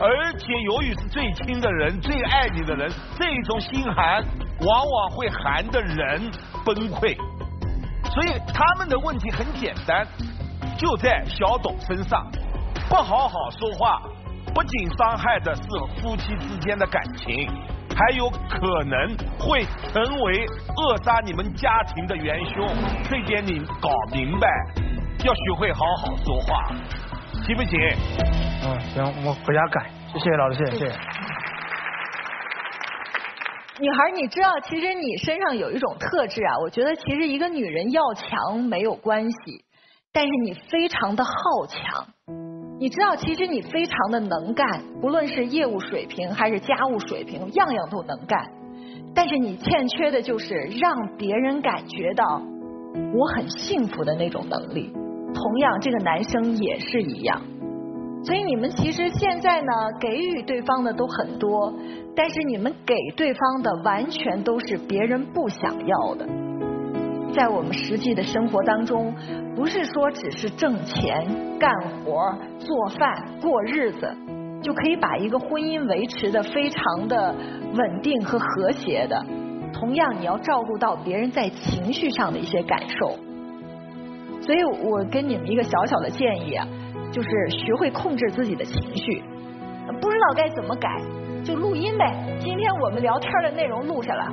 [0.00, 4.24] 而且由于是最亲的人、最爱你的人，这种心寒
[4.60, 6.30] 往往会寒的人
[6.64, 7.16] 崩溃。
[8.04, 10.06] 所以他们的问题很简单，
[10.78, 12.26] 就在小董身上，
[12.88, 14.00] 不好好说话，
[14.54, 15.62] 不仅伤害的是
[16.00, 17.48] 夫妻之间的感情，
[17.96, 22.68] 还有可能会成为扼杀你们家庭的元凶。
[23.08, 24.46] 这点你搞明白，
[25.24, 26.68] 要学会好好说话，
[27.46, 27.80] 行不行？
[28.64, 29.90] 嗯，行，我回家改。
[30.12, 30.78] 谢谢老师，谢谢。
[30.78, 30.94] 谢谢
[33.78, 39.64] 女孩，你知道，其实你身上有一种特质啊，我觉得其实一个女人要强没有关系，
[40.12, 41.30] 但是你非常的好
[41.66, 42.06] 强。
[42.78, 48.46] 你知道，其实你非常的能干，不论是业务水平还是家务水平，样样都能干。
[49.14, 52.42] 但是你欠缺的就是让别人感觉到
[53.14, 54.92] 我很幸福的那种能力。
[54.92, 57.40] 同样，这个男生也是一样。
[58.24, 61.72] 所以你们其实现在呢，给予对方的都很多，
[62.14, 66.26] 但是你们给对方的完全都是别人不想要的。
[67.34, 69.14] 在我们实际的生活当中，
[69.54, 71.26] 不是说只是挣钱、
[71.58, 71.70] 干
[72.04, 74.16] 活、做饭、过日子，
[74.62, 77.34] 就可以把一个婚姻维持的非常的
[77.74, 79.24] 稳定和和谐的。
[79.72, 83.16] 同样，你要照顾到别人在情绪上的一些感受。
[84.40, 86.66] 所以我跟你们一个小小的建议啊，
[87.12, 89.22] 就是学会控制自己的情绪。
[90.00, 90.88] 不知道该怎么改，
[91.44, 92.12] 就录音呗。
[92.38, 94.26] 今天我们聊天的内容录下来，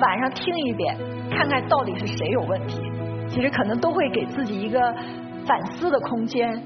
[0.00, 0.96] 晚上听一遍。
[1.30, 2.80] 看看到底是谁有问题，
[3.28, 4.80] 其实可能都会给自己一个
[5.46, 6.62] 反思的空间。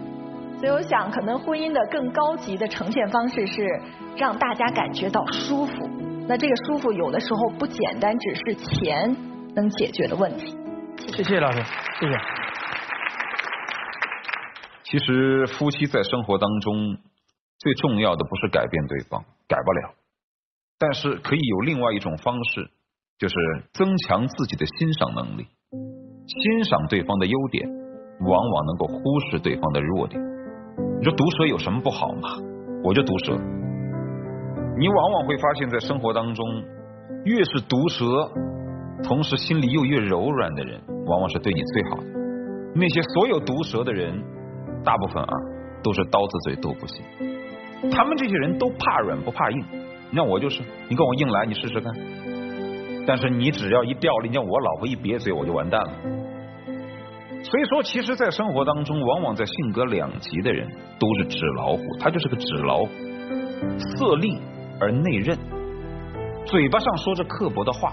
[0.58, 3.66] 所以我想，可能婚姻的更高级的呈现方式是
[4.16, 5.72] 让大家感觉到舒服。
[6.28, 9.14] 那这个舒服有的时候不简单只是钱
[9.54, 10.56] 能解决的问题。
[11.16, 11.62] 谢谢老师，
[12.00, 12.14] 谢谢。
[14.84, 16.96] 其实夫妻在生活当中
[17.58, 19.94] 最重要的不是改变对方，改不了，
[20.78, 22.70] 但是可以有另外一种方式。
[23.16, 23.34] 就是
[23.72, 25.46] 增强自己的欣赏能力，
[26.26, 27.64] 欣赏对方的优点，
[28.20, 30.20] 往往能够忽视对方的弱点。
[30.98, 32.28] 你说毒舌有什么不好吗？
[32.82, 33.34] 我就毒舌。
[34.76, 36.44] 你往往会发现在生活当中，
[37.24, 38.30] 越是毒舌，
[39.02, 42.04] 同时心里又越柔软的人，往往是对你最好的。
[42.74, 44.20] 那些所有毒舌的人，
[44.84, 45.32] 大部分啊
[45.82, 47.04] 都是刀子嘴豆腐心。
[47.90, 49.64] 他们这些人都怕软不怕硬，
[50.10, 51.92] 那我就是，你跟我硬来，你试试看。
[53.06, 55.92] 但是你只要一掉了，你像我老婆一瘪嘴，我就完蛋了。
[57.44, 60.66] 所以说，其实，在生活当中，往往在性格两极的人
[60.98, 62.88] 都是纸老虎，他就是个纸老虎，
[63.78, 64.40] 色厉
[64.80, 65.36] 而内荏，
[66.46, 67.92] 嘴巴上说着刻薄的话，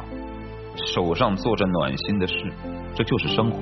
[0.93, 2.33] 手上做着暖心的事，
[2.95, 3.59] 这就是生活。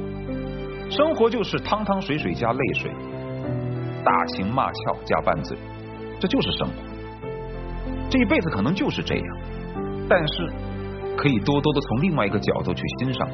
[0.91, 2.91] 生活就是汤汤水水加泪水，
[4.05, 5.57] 打情骂俏加拌嘴，
[6.19, 6.73] 这就是生活。
[8.11, 9.37] 这一辈子可能就是这样，
[10.07, 10.49] 但是。
[11.17, 13.27] 可以多多的从另外一个角度去欣赏。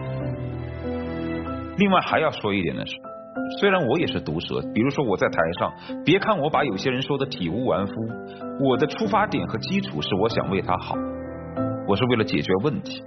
[1.78, 2.94] 另外还要说一点的是，
[3.60, 5.74] 虽然我也是毒舌，比如说我在台上，
[6.06, 7.94] 别看我把有些人说的体无完肤，
[8.62, 10.96] 我的出发点和基础是我想为他好，
[11.88, 13.04] 我是为了解决问题。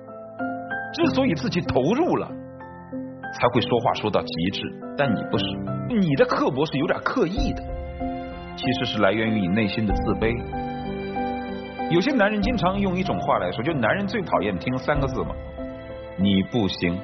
[0.95, 2.27] 之所以自己投入了，
[3.35, 4.63] 才会说话说到极致。
[4.97, 5.45] 但你不是，
[5.89, 7.63] 你的刻薄是有点刻意的，
[8.57, 10.35] 其实是来源于你内心的自卑。
[11.91, 15.35] 有些男人经常用一种话来说，就男人最讨厌听三个字嘛，
[16.17, 16.99] 你不行，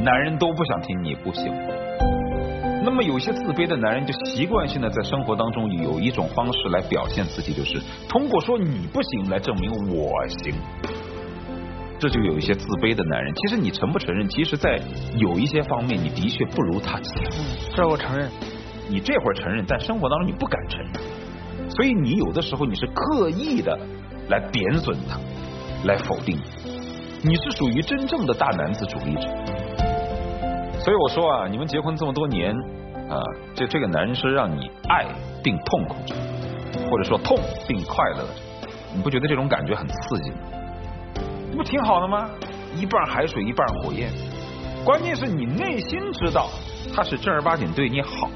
[0.00, 1.52] 男人都不想听你不行。
[2.84, 10.54] 那么有些自卑的男人就习惯性的在生活当中有一种方式来表现自己，就是通过说你不行来证明我行。
[11.98, 14.28] 这就有一些自卑的男人，其实你承不承认？
[14.28, 14.80] 其实，在
[15.16, 17.12] 有一些方面，你的确不如他强。
[17.74, 18.30] 这我承认。
[18.88, 21.70] 你这会儿承认，但生活当中你不敢承认。
[21.70, 23.76] 所以你有的时候你是刻意的
[24.30, 25.18] 来贬损他，
[25.84, 26.38] 来否定，
[27.22, 29.28] 你是属于真正的大男子主义者。
[30.78, 32.54] 所以我说啊，你们结婚这么多年
[33.10, 33.20] 啊，
[33.54, 35.04] 这这个男人是让你爱
[35.42, 36.14] 并痛苦着，
[36.88, 40.36] 或者说痛并快乐着，你不觉得这种感觉很刺激吗？
[41.56, 42.30] 不挺好的吗？
[42.76, 44.12] 一半海水一半火焰，
[44.84, 46.48] 关键是你内心知道
[46.94, 48.30] 他是正儿八经对你好，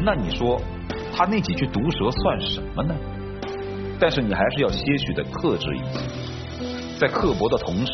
[0.00, 0.60] 那你说？
[1.14, 2.94] 他那几句毒舌算什么呢？
[3.98, 6.00] 但是你还是要些许的克制一些，
[6.98, 7.92] 在刻薄的同时，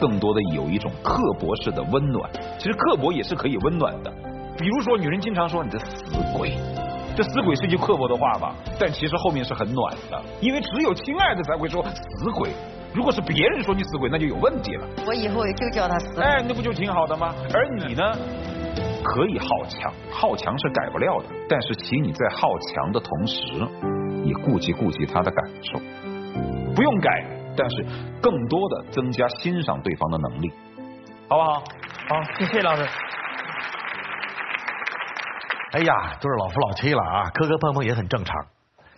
[0.00, 2.30] 更多的有一种刻薄式的温暖。
[2.58, 4.10] 其实刻薄也是可以温暖的。
[4.58, 5.86] 比如说，女人经常说你的死
[6.36, 6.52] 鬼，
[7.14, 8.54] 这死鬼是句刻薄的话吧？
[8.78, 12.50] 但其实后面是很暖的，因为只有亲爱的才会说死鬼。
[12.94, 14.86] 如果是别人说你死鬼，那就有问题了。
[15.06, 16.20] 我以后就叫他死。
[16.20, 17.34] 哎，那不就挺好的吗？
[17.52, 18.02] 而你呢？
[19.04, 21.24] 可以好强，好强是改不了的。
[21.48, 23.42] 但是，请你在好强的同时，
[24.24, 25.80] 你顾及顾及他的感受，
[26.74, 27.10] 不用改，
[27.56, 27.84] 但是
[28.20, 30.52] 更多的增加欣赏对方的能力，
[31.28, 31.64] 好不好？
[32.08, 32.86] 好，谢谢老师。
[35.72, 38.36] 哎呀，都是老夫老妻了啊，磕磕碰碰也很正常。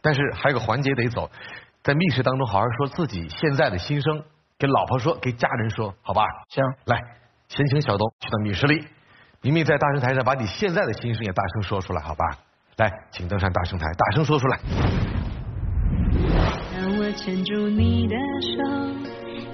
[0.02, 1.30] 但是还有个环节得走，
[1.82, 4.22] 在密室当中好好说自己现在的心声，
[4.58, 6.22] 给老婆说，给家人说，好吧？
[6.48, 7.00] 行，来，
[7.48, 8.86] 先请小东去到密室里。
[9.40, 12.24] 明明在大声台上，把你现在的心声也大声说出来，好吧？
[12.76, 14.58] 来，请登上大声台，大声说出来。
[17.16, 18.58] 牵住你的手，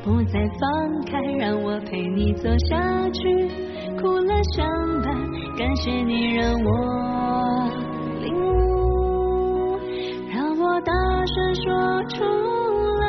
[0.02, 3.20] 不再放开，让我陪你走下去，
[4.00, 4.66] 哭了相
[5.02, 5.14] 伴，
[5.56, 6.68] 感谢你让我
[8.22, 9.78] 领悟，
[10.32, 10.92] 让我大
[11.26, 12.24] 声说出。
[12.98, 13.06] 来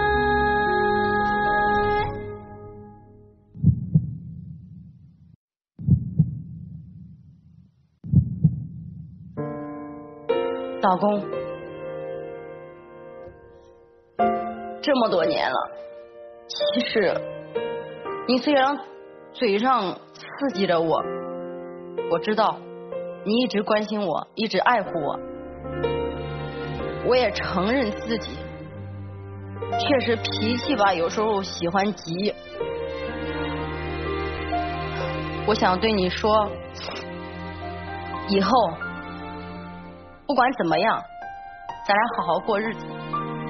[10.82, 11.24] 老公，
[14.82, 15.72] 这么多年了，
[16.48, 17.14] 其实
[18.28, 18.78] 你虽然
[19.32, 21.02] 嘴上刺激着我，
[22.12, 22.58] 我知道
[23.24, 25.20] 你一直关心我，一直爱护我，
[27.08, 28.38] 我也承认自己
[29.80, 32.34] 确实脾气吧，有时候喜欢急。
[35.48, 36.50] 我想对你说，
[38.28, 38.52] 以后。
[40.28, 40.98] 不管怎么样，
[41.86, 42.86] 咱俩好好过日子。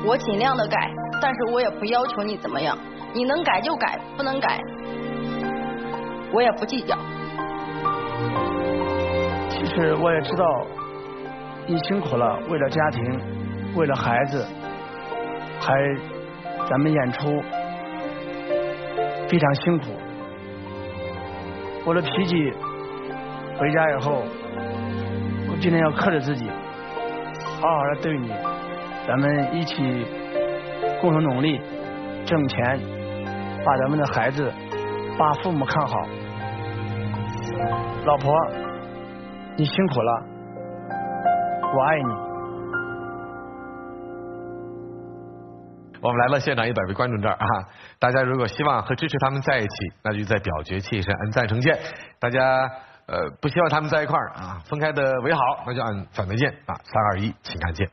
[0.03, 2.77] 我尽量的改，但是我也不要求你怎么样。
[3.13, 4.59] 你能改就改，不能改，
[6.33, 6.97] 我也不计较。
[9.49, 10.45] 其实我也知道，
[11.67, 13.03] 你辛苦了，为了家庭，
[13.75, 14.45] 为了孩子，
[15.59, 15.73] 还
[16.69, 17.41] 咱们演出
[19.27, 19.85] 非常辛苦。
[21.85, 22.53] 我的脾气
[23.57, 24.23] 回家以后，
[25.49, 26.49] 我今天要克制自己。
[27.59, 28.31] 好好的对你，
[29.05, 30.05] 咱们一起
[31.01, 31.59] 共同努力
[32.25, 32.79] 挣钱，
[33.65, 34.53] 把咱们的孩子，
[35.17, 35.97] 把父母看好。
[38.05, 38.33] 老婆，
[39.57, 40.23] 你辛苦了，
[41.75, 42.13] 我爱你。
[46.01, 47.45] 我们来到现场一百位观众这儿啊，
[47.99, 49.69] 大家如果希望和支持他们在一起，
[50.03, 51.79] 那就在表决器上按赞成键。
[52.19, 52.69] 大家。
[53.07, 57.85] 呃，不希望他们在一块儿啊，分开的为好，那就按反对键啊，三二一，请看键。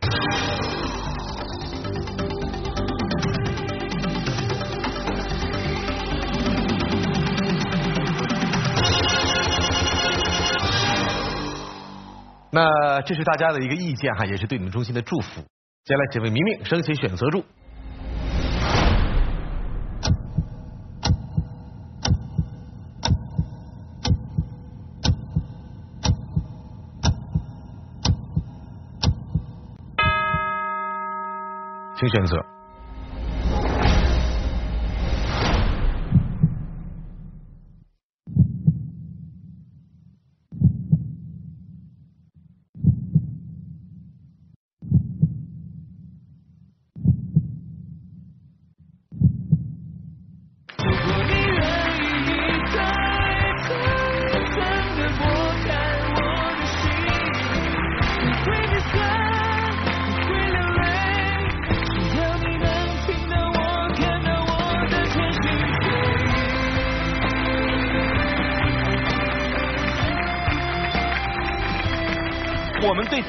[12.60, 15.40] 那这是大家的一个意见哈，也是对你们衷心的祝福。
[15.84, 17.44] 接下来，请为明明升起选择柱。
[31.96, 32.57] 请选择。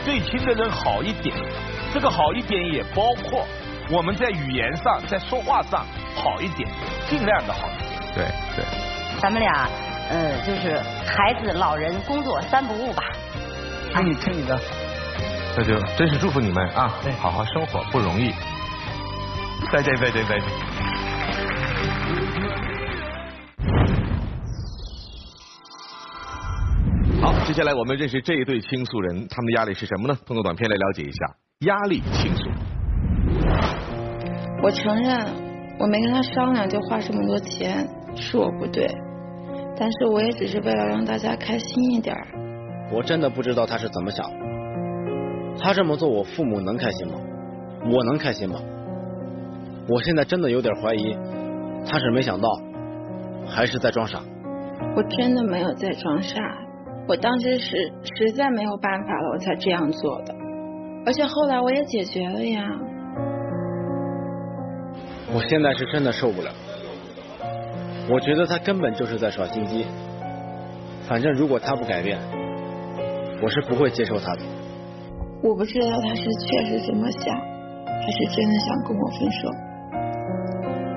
[0.09, 1.35] 对最亲的人好一点，
[1.93, 3.45] 这个好一点也包括
[3.91, 6.67] 我们在语言上、在说话上好一点，
[7.07, 8.01] 尽量的好一点。
[8.15, 8.65] 对对。
[9.21, 9.69] 咱们俩，
[10.09, 13.03] 呃，就是孩子、老人、工作三不误吧。
[13.93, 14.59] 听你听你的。
[15.55, 18.33] 那就真是祝福你们啊，好好生活不容易。
[19.71, 20.88] 再见再见再见。
[27.49, 30.15] 接下来我们认识这一对倾诉人，他们的压力是什么呢？
[30.23, 32.47] 通过短片来了解一下压力倾诉。
[34.61, 35.17] 我承认
[35.79, 38.87] 我没跟他商量就花这么多钱是我不对，
[39.75, 42.15] 但是我也只是为了让大家开心一点。
[42.93, 44.37] 我真的不知道他是怎么想的，
[45.59, 47.15] 他这么做我父母能开心吗？
[47.91, 48.59] 我能开心吗？
[49.89, 51.17] 我现在真的有点怀疑，
[51.89, 52.47] 他是没想到，
[53.47, 54.21] 还是在装傻？
[54.95, 56.35] 我真的没有在装傻。
[57.09, 60.35] 我当时是实在没有办法了，我才这样做的，
[61.07, 62.61] 而且后来我也解决了呀。
[65.33, 66.51] 我现在是真的受不了，
[68.11, 69.87] 我觉得他根本就是在耍心机。
[71.07, 72.19] 反正如果他不改变，
[73.41, 74.41] 我是不会接受他的。
[75.41, 79.49] 我不知道他是确实这么想，还是真的想跟我分手。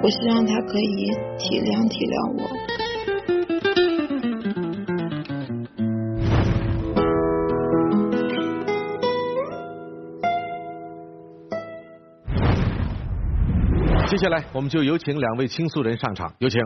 [0.02, 1.06] 我希望他可以
[1.38, 2.81] 体谅体谅我。
[14.12, 16.60] 接下来，我们就有请两位倾诉人上场，有请。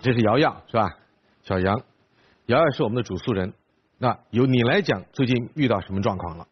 [0.00, 0.90] 这是瑶瑶，是吧？
[1.44, 1.80] 小杨，
[2.46, 3.52] 瑶瑶是我们的主诉人。
[3.98, 6.48] 那由你来讲，最近遇到什么状况了？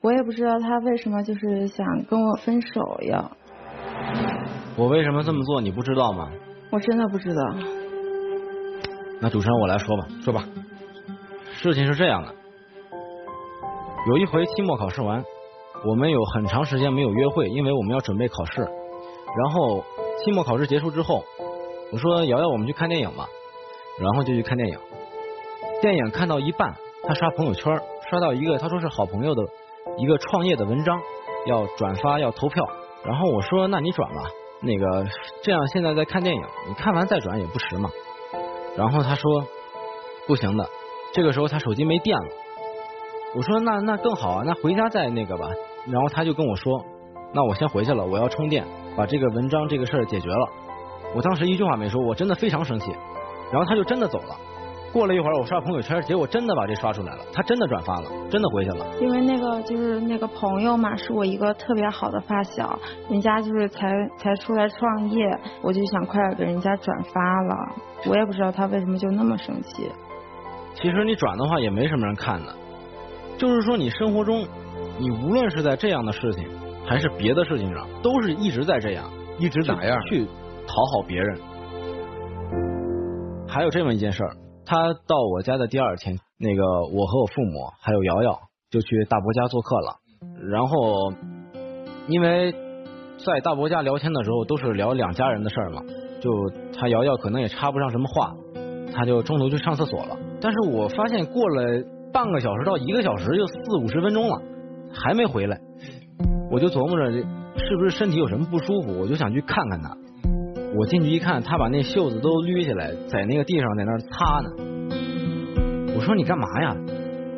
[0.00, 3.30] 我也不知道他为什么就是想跟我分手呀。
[4.74, 6.32] 我为什么这么做，你不知道吗？
[6.70, 7.83] 我真的不知道。
[9.20, 10.44] 那主持人我来说吧，说吧。
[11.56, 12.34] 事情是这样的，
[14.08, 15.24] 有一回期末考试完，
[15.86, 18.60] 我们有很长时间没有约会，因为我们要准备考试。
[18.60, 19.82] 然后
[20.22, 21.24] 期末考试结束之后，
[21.90, 23.26] 我说瑶瑶，我们去看电影吧，
[24.00, 24.78] 然后就去看电影。
[25.80, 26.74] 电影看到一半，
[27.06, 29.42] 他刷朋友圈，刷到一个他说是好朋友的
[29.96, 31.00] 一个创业的文章，
[31.46, 32.66] 要转发要投票。
[33.04, 34.22] 然后我说那你转吧，
[34.60, 35.06] 那个
[35.42, 37.90] 这样现在在看电影，你看完再转也不迟嘛。
[38.76, 39.46] 然后他说
[40.26, 40.68] 不行的，
[41.12, 42.26] 这个时候他手机没电了。
[43.36, 45.48] 我说那那更好啊，那回家再那个吧。
[45.86, 46.84] 然后他就跟我说，
[47.32, 48.64] 那我先回去了，我要充电，
[48.96, 50.48] 把这个文章这个事儿解决了。
[51.14, 52.90] 我当时一句话没说，我真的非常生气。
[53.52, 54.36] 然后他就真的走了。
[54.94, 58.86] 过了一会儿，我刷朋友圈，结果真的把这刷出来了，他真的转发了，真的回去了。
[59.00, 62.78] 因为那个就是那个朋友嘛，是我一个特别好的发小，
[63.10, 65.26] 人家就是才才出来创业，
[65.62, 67.56] 我就想快点给人家转发了。
[68.06, 69.90] 我也不知道他为什么就那么生气。
[70.76, 72.54] 其实你转的话也没什么人看的，
[73.36, 74.46] 就是说你生活中，
[74.96, 76.48] 你无论是在这样的事情，
[76.86, 81.40] 还是别的事情上，都是一直在这样，一直哪样去讨好别人。
[83.48, 84.30] 还有这么一件事儿，
[84.66, 88.38] 他到我家的第二天，那个我和我父母还有瑶瑶
[88.70, 89.96] 就去大伯家做客了。
[90.50, 91.12] 然后，
[92.08, 92.52] 因为
[93.18, 95.82] 在大伯家聊天的时候都是聊两家人的事儿嘛，
[96.20, 96.30] 就
[96.72, 98.34] 他瑶瑶可能也插不上什么话，
[98.94, 100.16] 他就中途去上厕所了。
[100.40, 104.40] 但是我发现过了半个小时到一个小时，就四五十分钟了，
[104.92, 105.60] 还没回来，
[106.50, 109.96] 我就琢磨着是不是身体有什么不舒服，我就想去看看他。
[110.76, 114.50] 我进去一看，他把那袖子都捋起来，在那个地上在那儿擦呢。
[115.96, 116.76] 我说你干嘛呀？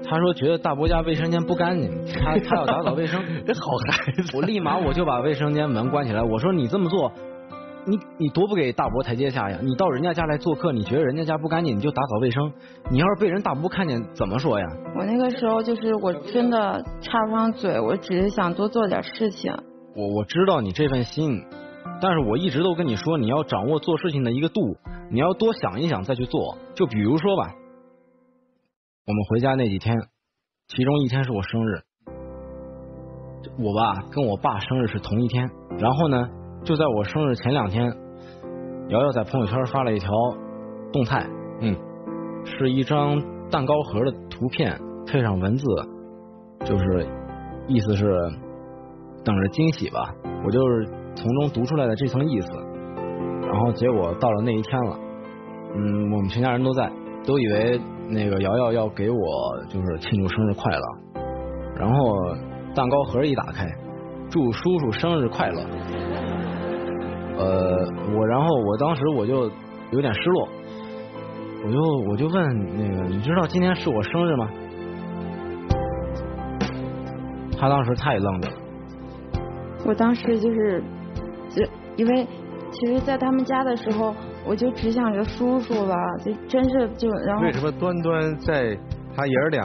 [0.09, 3.20] 他说觉得大伯家卫生间不干净，他他要打扫卫生。
[3.45, 4.37] 这好孩子！
[4.37, 6.22] 我立马我就把卫生间门关起来。
[6.22, 7.12] 我说你这么做，
[7.84, 9.59] 你你多不给大伯台阶下呀？
[9.62, 12.53] 你到人家家来做客，你觉得人家家不干净，你就打扫卫生。
[12.89, 14.66] 你要是被人大伯看见，怎么说呀？
[14.97, 19.53] 我那个时候就是我真的插不上嘴，我只是想多做点事情。
[19.95, 21.43] 我我知道你这份心。
[21.99, 24.76] 但是我一直都跟你说，你要掌握做事情的一个度，
[25.11, 26.59] 你要多想一想再去做。
[26.74, 27.55] 就比如说吧，
[29.07, 29.97] 我们回家那几天，
[30.68, 31.82] 其中一天是我生日，
[33.59, 35.49] 我吧跟我爸生日是同一天。
[35.78, 36.28] 然后呢，
[36.64, 37.90] 就在我生日前两天，
[38.88, 40.11] 瑶瑶在朋友圈发了一条
[40.92, 41.26] 动态，
[41.61, 41.74] 嗯，
[42.44, 43.18] 是一张
[43.51, 45.64] 蛋糕盒的图片，配上文字，
[46.64, 47.09] 就是
[47.68, 48.05] 意思是
[49.24, 50.14] 等着惊喜吧。
[50.44, 51.06] 我就是。
[51.17, 52.49] 从中读出来的这层意思，
[53.43, 54.99] 然后结果到了那一天了，
[55.75, 56.93] 嗯，我们全家人都在，
[57.27, 59.19] 都以为那个瑶瑶要给我
[59.71, 60.83] 就是庆祝生日快乐，
[61.75, 61.97] 然后
[62.75, 63.67] 蛋糕盒一打开，
[64.29, 65.62] 祝叔叔生日快乐，
[67.39, 67.79] 呃，
[68.14, 69.51] 我然后我当时我就
[69.93, 70.49] 有点失落，
[71.64, 74.51] 我就我就问那个你知道今天是我生日吗？
[77.59, 78.57] 他当时太愣着了，
[79.87, 80.85] 我当时就是。
[81.51, 81.64] 就
[81.97, 82.26] 因为
[82.70, 85.94] 其实，在他们家的时候，我就只想着叔叔了，
[86.24, 87.42] 就真是就然后。
[87.44, 88.76] 为什么端端在
[89.14, 89.62] 他爷儿俩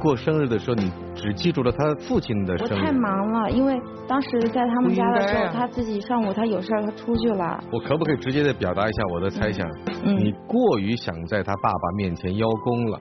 [0.00, 2.72] 过生日的时候，你只记住了他父亲的生日？
[2.72, 7.58] 我太忙了，因为当时在他们家的时候，他自己上午他有事他出去了。
[7.72, 9.66] 我可不可以直接的表达一下我的猜想？
[10.04, 10.16] 嗯。
[10.16, 13.00] 你过于想在他爸爸面前邀功了。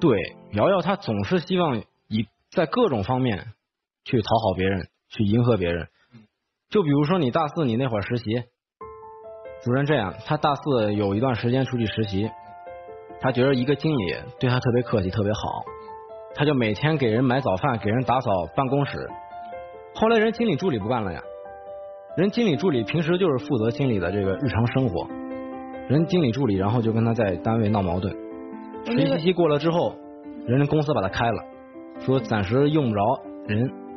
[0.00, 0.16] 对，
[0.52, 1.76] 瑶瑶她总是希望
[2.08, 3.46] 以在各种方面
[4.04, 5.88] 去讨好别人，去迎合别人。
[6.70, 8.42] 就比如说你大四你那会儿实习，
[9.64, 12.28] 主任这样，他大四有一段时间出去实习，
[13.20, 15.64] 他觉得一个经理对他特别客气，特别好，
[16.34, 19.08] 他就每天给人买早饭，给人打扫办公室。
[19.94, 21.22] 后来人经理助理不干了呀，
[22.18, 25.08] 人经理助理平时就是负责经理的这个日常生活，
[25.88, 28.14] 人经理助理然后就跟他在单位闹矛盾，
[28.84, 29.94] 实习期过了之后，
[30.46, 31.42] 人家公司把他开了，
[32.00, 33.02] 说暂时用不着
[33.46, 33.87] 人。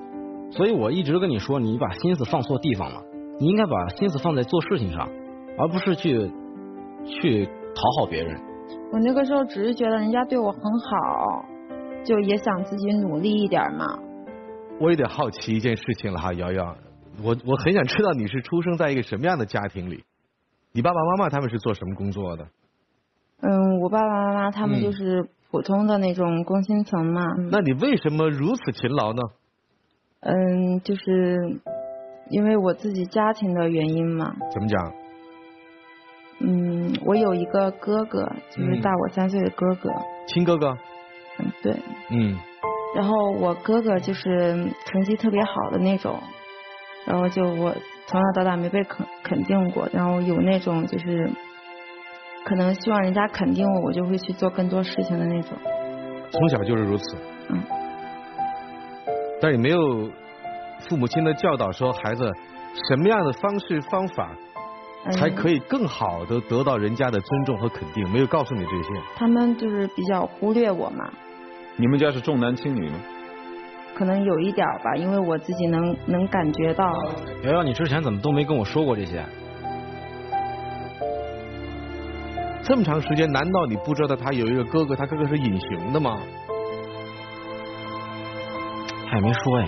[0.52, 3.02] 所以我一直跟你说，你把心思放错地方了。
[3.40, 5.10] 你应该把心思放在做事情上，
[5.58, 6.30] 而不是去
[7.06, 8.40] 去讨好别人。
[8.92, 11.44] 我那个时候只是觉得人家对我很好，
[12.04, 13.98] 就也想自己努力一点嘛。
[14.80, 16.76] 我有点好奇一件事情了哈，瑶瑶，
[17.24, 20.04] 我我很想知道你是出生在一个什么样的家庭里？
[20.74, 22.48] 你爸爸妈妈他们是做什么工作的？
[23.42, 27.26] 嗯，我爸爸妈妈他们就是普通的那种工薪层嘛。
[27.50, 29.22] 那你为什么如此勤劳呢？
[30.22, 31.60] 嗯，就是
[32.30, 34.36] 因为我自己家庭的原因嘛。
[34.54, 34.94] 怎么讲？
[36.44, 39.90] 嗯，我有一个哥哥，就是大我三岁的哥哥。
[40.28, 40.78] 亲哥哥。
[41.40, 41.76] 嗯，对。
[42.10, 42.38] 嗯。
[42.96, 44.54] 然后我哥哥就是
[44.86, 46.20] 成绩特别好的那种，
[47.06, 47.74] 然后就我
[48.06, 51.30] 从小到大没被肯肯定过，然后有那种就是
[52.44, 55.58] 可能希望人家肯定我，我就会去做更多事情的那种。
[56.32, 57.18] 从小就是如此。
[57.50, 57.62] 嗯。
[59.42, 60.10] 但也没有
[60.88, 62.32] 父母亲的教导说孩子
[62.88, 64.32] 什么样的方式方法
[65.14, 68.08] 才可以更好的得到人家的尊重和肯定？
[68.10, 69.02] 没有告诉你这些。
[69.16, 71.10] 他们就是比较忽略我嘛。
[71.76, 73.00] 你们家是重男轻女吗？
[73.96, 76.92] 可能有一点吧，因为我自己能能感觉到。
[77.44, 79.24] 瑶瑶，你之前怎么都没跟我说过这些？
[82.64, 84.96] 这么长时间，难道你不知道他有一个哥哥？
[84.96, 86.20] 他哥哥是隐形的吗？
[89.12, 89.68] 他也没说呀。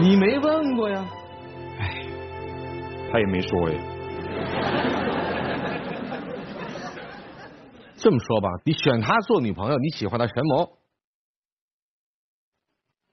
[0.00, 1.06] 你没问过呀？
[1.78, 2.04] 哎，
[3.12, 3.78] 他也没说呀。
[7.96, 10.76] 这么说吧，你选他做女朋友，你喜欢他什么？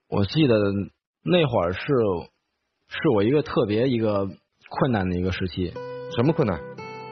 [0.10, 0.56] 我记得
[1.24, 1.86] 那会儿是
[2.88, 5.72] 是我一个特别一个困难的一个时期。
[6.16, 6.60] 什么困难？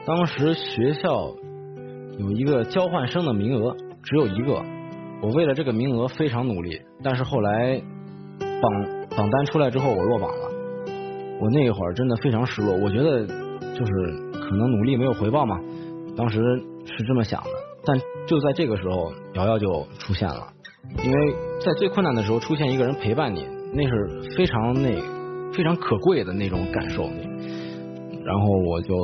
[0.04, 1.32] 当时学校
[2.18, 4.81] 有一个交换生的名额，只有一个。
[5.22, 7.80] 我为了这个名额非常努力，但是后来
[8.60, 10.50] 榜榜单出来之后，我落榜了。
[11.40, 13.92] 我那一会儿真的非常失落，我觉得就是
[14.32, 15.60] 可能努力没有回报嘛，
[16.16, 16.40] 当时
[16.84, 17.50] 是这么想的。
[17.84, 20.52] 但就在这个时候，瑶瑶就出现了，
[21.04, 21.32] 因为
[21.64, 24.90] 在最困难的时候出现一个人陪伴你，那是非常那
[25.52, 27.04] 非常可贵的那种感受。
[28.24, 28.94] 然后我就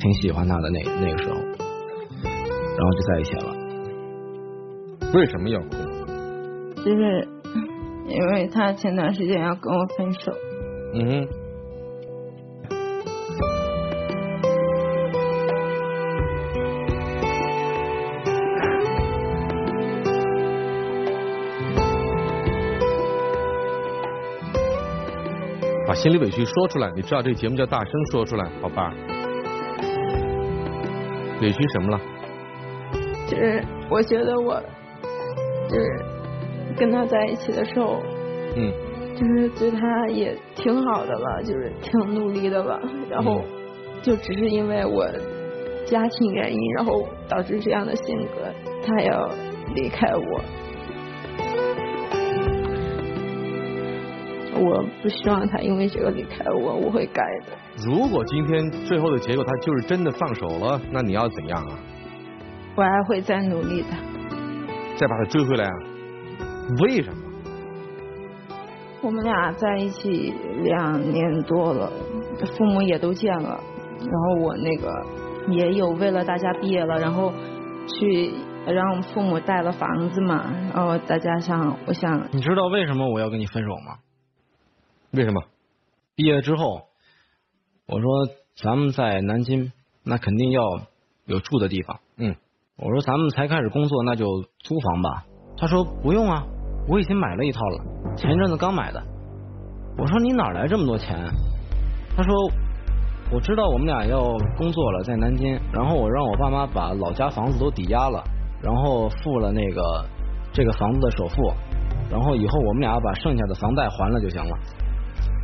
[0.00, 3.53] 挺喜欢他的那那个时候，然后就在一起了。
[5.14, 5.68] 为什么要哭？
[6.84, 7.28] 就是
[8.08, 10.32] 因为他前段时间要跟我分手。
[10.94, 11.28] 嗯哼。
[25.86, 28.92] 把心里委屈说出来，你知道这个节目叫大声说出来，好吧？
[31.40, 32.00] 委屈什么了？
[33.28, 34.60] 就是我觉得我
[35.68, 36.04] 就是
[36.76, 38.00] 跟他在一起的时候，
[38.56, 38.72] 嗯，
[39.16, 43.42] 就是对他也挺好的了，就是挺努力的吧，然后
[44.02, 45.06] 就只是因为我
[45.86, 48.52] 家庭原因，然后导致这样的性格，
[48.86, 49.30] 他要
[49.74, 50.40] 离开我。
[54.56, 57.52] 我不希望他因为这个离开我，我会改的。
[57.84, 61.78] 如果今天最后的结果他就是真的放手了，那你要怎样啊？
[62.76, 63.88] 我还会再努力的。
[64.96, 65.74] 再把他追回来啊？
[66.82, 67.22] 为什么？
[69.02, 70.32] 我们俩在一起
[70.62, 71.92] 两年多了，
[72.56, 73.60] 父母也都见了，
[73.98, 74.90] 然后我那个
[75.50, 77.32] 也有为了大家毕业了，然后
[77.86, 78.32] 去
[78.66, 83.98] 让父母带了房子嘛，然后再加上我想，你知道为什么我要跟你分手吗？
[85.10, 85.42] 为什么？
[86.14, 86.84] 毕业之后，
[87.86, 88.08] 我说
[88.56, 89.70] 咱们在南京，
[90.02, 90.62] 那肯定要
[91.26, 92.00] 有住的地方。
[92.16, 92.36] 嗯，
[92.76, 94.26] 我说咱们才开始工作，那就
[94.64, 95.22] 租房吧。
[95.56, 96.42] 他说不用啊，
[96.88, 99.00] 我已经买了一套了，前一阵子刚买的。
[99.96, 101.16] 我说你哪来这么多钱？
[102.16, 102.34] 他说
[103.30, 108.24] 我知道我们俩要工作了，在南京，然后我让我爸妈把老家房子都抵押了，
[108.60, 110.04] 然后付了那个
[110.52, 111.52] 这个房子的首付，
[112.10, 114.58] 然后以后我们俩把剩下的房贷还了就行了。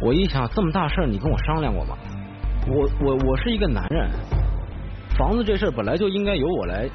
[0.05, 1.97] 我一想，这么大事儿，你跟我商量过吗？
[2.66, 4.11] 我我我是一个男人，
[5.16, 6.89] 房子这事儿本来就应该由我来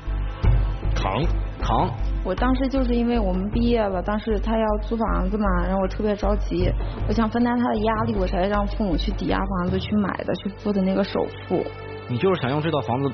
[0.95, 1.23] 扛
[1.61, 1.89] 扛。
[2.23, 6.71] 我当时就是因为我们毕业了，当时他要租房子嘛，然后我特别着急，
[7.07, 11.63] 我想分担他的压力，我才让父母去抵押房子去买的，去付的那个首付。
[12.07, 13.11] 你就是想用这套房子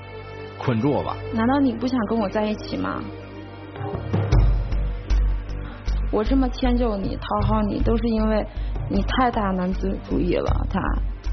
[0.58, 1.18] 捆住我吧？
[1.34, 3.02] 难道你不想跟我在一起吗？
[6.12, 8.46] 我这么迁就你、讨好你，都是因为
[8.90, 10.68] 你太大男子主义了。
[10.70, 10.80] 他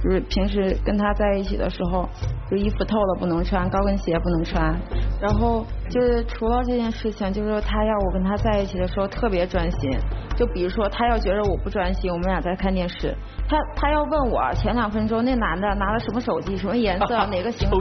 [0.03, 2.09] 就是平时跟他在一起的时候，
[2.51, 4.79] 就衣服透了不能穿，高跟鞋不能穿。
[5.21, 9.91] 然后就是除了这件事情，就是他要我跟他在一起的时候特别专心。
[10.37, 13.13] 就比如说他要觉得我不专心，我们俩在看电视，
[13.49, 17.77] 他他要问我前两分钟那男的拿了什么手机，什么颜色， 哪个型号。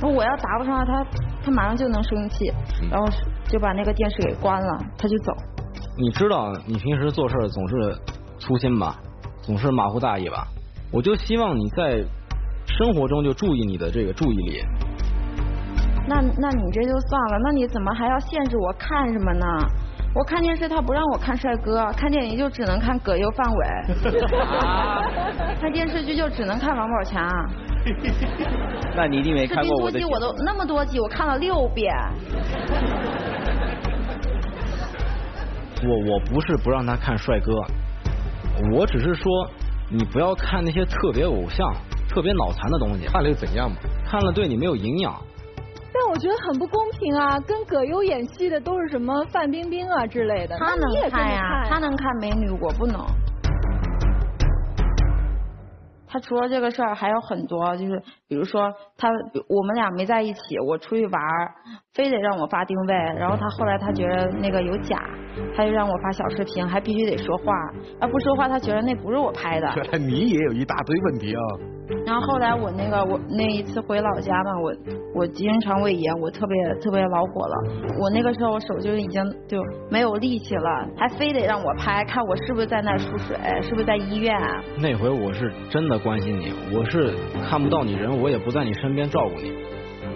[0.00, 1.06] 然后我要答不上他，
[1.42, 2.52] 他马上就能生气，
[2.90, 3.06] 然后
[3.48, 5.32] 就把那个电视给关了，他就走。
[5.96, 7.96] 你知道你平时做事总是
[8.38, 8.96] 粗心吧，
[9.44, 10.48] 总是马虎大意吧？
[10.90, 12.02] 我就希望你在
[12.66, 14.64] 生活中就注意你的这个注意力。
[16.06, 19.46] 那那你这就算了，那你怎么还要限制我看什么呢？
[20.14, 23.66] 我看电视他不让我看帅哥，看电影就只能看葛优、范伟，
[25.60, 27.28] 看电视剧就只能看王宝强。
[28.94, 29.98] 那你一定没看过我的。
[30.06, 31.92] 我都那么多集，我看了六遍。
[35.82, 37.52] 我我不是不让他看帅哥，
[38.72, 39.50] 我只是说
[39.90, 41.72] 你不要看那些特别偶像、
[42.08, 43.06] 特别脑残的东西。
[43.06, 43.76] 看了又怎样嘛？
[44.06, 45.14] 看了对你没有营养。
[45.92, 47.38] 但我觉得很不公平啊！
[47.40, 53.04] 跟葛优演戏的都是什么范冰冰啊之类的，他能看呀，他能看美女，我不能。
[56.08, 59.08] 他除了这个事儿还有很多，就是比如说他
[59.48, 61.54] 我们俩没在一起，我出去玩儿，
[61.94, 65.00] 非得让我发定位，然后他后来他觉得那个有假，
[65.56, 67.44] 他就让我发小视频，还必须得说话，
[68.00, 69.72] 要不说话他觉得那不是我拍的。
[69.76, 71.40] 原来你也有一大堆问题啊。
[72.04, 74.74] 然后后来我那个我那一次回老家嘛，我
[75.14, 77.54] 我急性肠胃炎，我特别特别恼火了。
[78.00, 84.36] 我那个时候我手就已经就没有力气了，还非得让我拍，看我是不是在那儿输水，是不是在医院。
[84.80, 87.14] 那回我是真的关心你，我是
[87.48, 89.52] 看不到你人，我也不在你身边照顾你，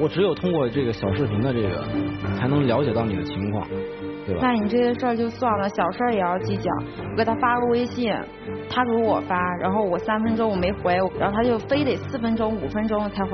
[0.00, 1.84] 我只有通过这个小视频的这个，
[2.36, 3.66] 才能了解到你的情况。
[4.26, 6.70] 对吧那你这些事儿就算了，小事儿也要计较。
[7.10, 8.14] 我给他发个微信，
[8.68, 13.30] 他给我发，然后我三分钟我没回，然后他就非得四分钟、五分钟才回。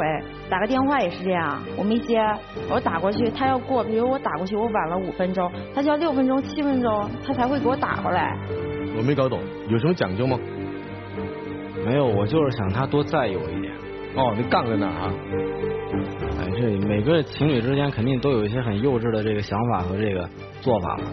[0.49, 2.23] 打个电话也是这样，我没接，
[2.71, 8.39] 我打过去，他要过，比如我打过去，我晚了五分钟，他就要六分钟、七分钟，他才会给我打过来。
[8.97, 10.39] 我没搞懂，有什么讲究吗？
[11.85, 13.75] 没有，我就是想他多在意我一点。
[14.15, 15.13] 哦，你杠在哪啊？
[16.55, 20.29] 哎，这每个情侣之间肯定都有一些很幼稚的这个想法和这个
[20.61, 21.05] 做法嘛。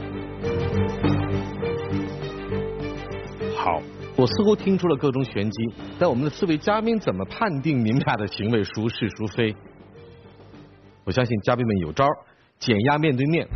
[3.55, 3.81] 好，
[4.15, 9.55] 我似乎听出了各种玄机，但我们的四位嘉宾怎么判定你们俩的行为孰是孰非？
[11.05, 12.05] 我相信嘉宾们有招，
[12.59, 13.47] 减压面对面。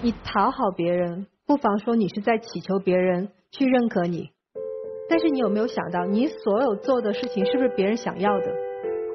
[0.00, 4.30] 你讨好别人，不妨说你是在祈求别人去认可你。
[5.08, 8.46] 但是你有没有想到，你所有做的事情是不是别人想要的？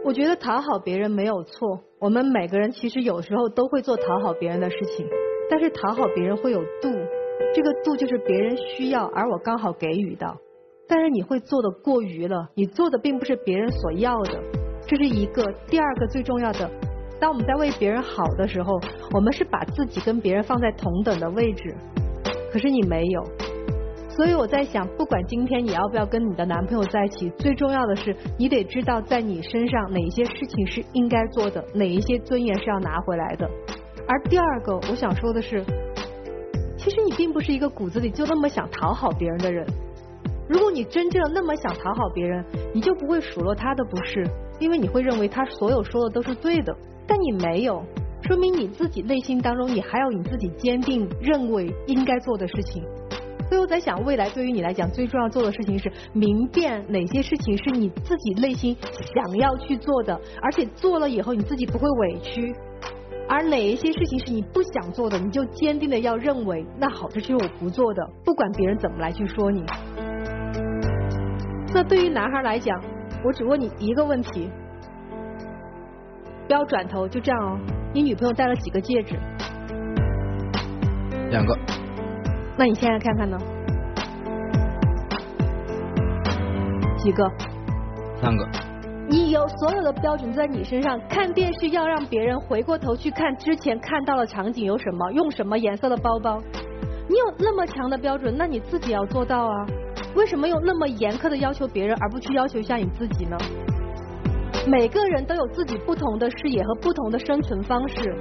[0.07, 5.05] 我觉得讨好别人没有错，我们每个人其实有时候都会做讨好别人的事情，
[5.49, 6.89] 但是讨好别人会有度，
[7.53, 10.37] 这个度就是别人需要，而我刚好给予到。
[10.87, 14.41] 但是你会做的过于了，你做的并不是别人所要的，
[14.87, 15.43] 这是一个。
[15.67, 16.71] 第二个最重要的，
[17.19, 18.79] 当我们在为别人好的时候，
[19.13, 21.75] 我们是把自己跟别人放在同等的位置，
[22.49, 23.21] 可是你没有。
[24.17, 33.47] 所以我在想，不管今天你要不要跟你的男朋友在一起，最重要的是你得知道在你身上哪一些事情是应该做的，哪一些尊严是要拿回来的。
[34.07, 35.63] 而第二个，我想说的是，
[36.79, 39.63] 其实你并不是一个骨子里就那么想讨好别人的人。
[40.49, 42.43] 如果你真正那么想讨好别人，
[42.73, 44.27] 你就不会数落他的不是，
[44.59, 46.75] 因为你会认为他所有说的都是对的。
[47.05, 47.83] 但你没有，
[48.23, 52.83] 说明你自己内心当中你还有你自己坚定认为应该做的事情。
[53.49, 58.75] 所以我在想，未来对于你来讲，最重要做的事情是明辨哪些事情是你自己内心
[59.15, 62.53] 想要去做的，而且做了以后你自己不会委屈；
[63.29, 69.63] 而哪一些事情是你不想做的，你就坚定的要认为，那好，这就是我不做的，不管别人怎么来去说你。
[71.73, 72.77] 那对于男孩来讲，
[73.23, 74.49] 我只问你一个问题，
[76.47, 77.59] 不要转头，就这样哦。
[77.93, 79.15] 你女朋友戴了几个戒指？
[81.29, 81.57] 两个。
[82.57, 83.37] 那你现在看看呢？
[86.97, 87.31] 几个？
[88.19, 88.47] 三个。
[89.07, 96.41] 你有所有的标准在你身上，看电视要让别人回过头去看之前看到的场景有什么，用什么颜色的包包。
[97.07, 99.65] 你有那么强的标准，那你自己要做到啊！
[100.15, 103.37] 为什么用那么严苛的要求别人，而不去要求一下你自己呢？
[104.67, 108.13] 每个人都有自己不同的视野和不同的生存方式。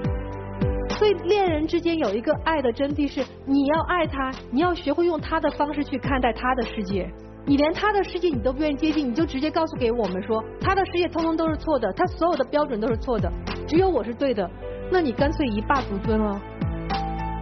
[0.97, 7.07] 所以恋人之间有一个爱的真谛是，你要爱他，你要学会用他的方式去看待他的世界。
[7.44, 13.30] 你连他的世界你都不愿意接近，你就直接告诉给我们说，他的世界通通都是错的，他所有的标准都是错的，
[13.68, 14.51] 只有我是对的。
[14.90, 16.40] 那你干脆一霸独尊了。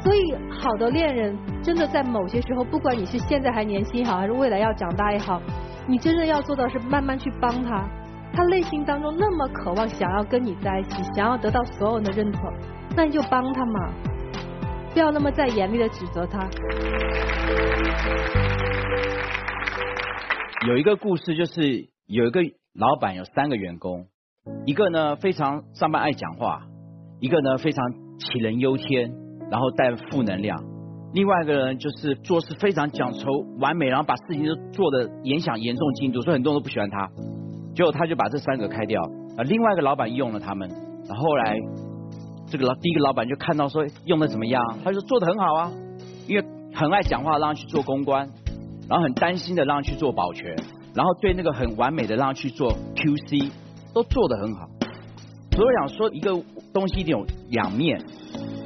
[0.03, 5.41] 所以好的恋人真的在某些时候，不管你是现在还年轻也好，还是未来要长大也好，
[5.87, 7.89] 你真正要做到是慢慢去帮他。
[8.35, 12.39] 他内心当中那么渴望想要跟你在一起，想要得到所有人的认可。
[12.97, 13.93] 那你就帮他嘛，
[14.93, 16.49] 不要那么再严厉的指责他。
[20.69, 22.41] 有一个故事，就是有一个
[22.73, 24.07] 老板有三个员工，
[24.65, 26.63] 一个呢非常上班爱讲话，
[27.19, 27.85] 一个呢非常
[28.19, 29.13] 杞人忧天，
[29.51, 30.63] 然后带负能量，
[31.13, 33.29] 另外一个人就是做事非常讲求
[33.59, 37.11] 完美，然后把事情都做的影响严重进度，所以很多人都不喜欢他。
[37.75, 39.03] 结果他就把这三个开掉，
[39.37, 40.71] 啊，另外一个老板用了他们，
[41.09, 41.59] 然后来。
[42.47, 45.73] 这个老第一个老板就看到说用的怎么样，他就说做的很好啊，
[46.29, 48.29] 因为很爱讲话，让他去做公关，
[48.89, 50.55] 然后很担心的让他去做保全，
[50.95, 53.51] 然后对那个很完美的让他去做 QC，
[53.93, 54.69] 都做的很好。
[55.53, 56.31] 所以我想说一个
[56.73, 58.01] 东西一定有两面，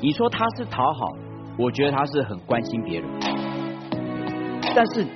[0.01, 1.17] 你说他是讨好，
[1.59, 3.09] 我觉得他是很关心别人，
[4.75, 5.07] 但是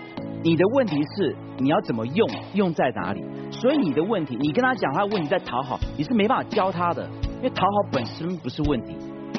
[0.45, 3.23] 你的问题是你要怎么用，用在哪里？
[3.51, 7.09] 所以你的问题，你跟他讲他问题在讨好，你是没办法教他的。
[7.43, 8.97] 因为讨好本身不是问题，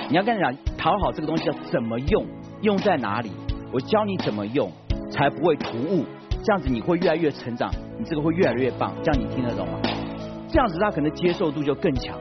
[0.09, 2.25] 你要跟他讲讨好这个东西要怎么用，
[2.61, 3.31] 用在哪里，
[3.71, 4.69] 我教你怎么用，
[5.09, 6.03] 才不会突兀，
[6.43, 9.79] 这样子你会越来越成长，你这个会越来越棒，这样你听得懂吗？
[10.49, 12.19] 这样子他可能接受度就更强，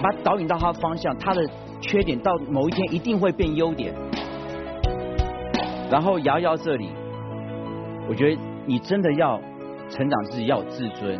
[0.00, 1.42] 把他导引到他的方向，他的
[1.80, 3.92] 缺点到某一天一定会变优点。
[5.90, 6.88] 然后瑶瑶这里，
[8.08, 9.40] 我觉得你真的要
[9.90, 11.18] 成长自己，要有自尊。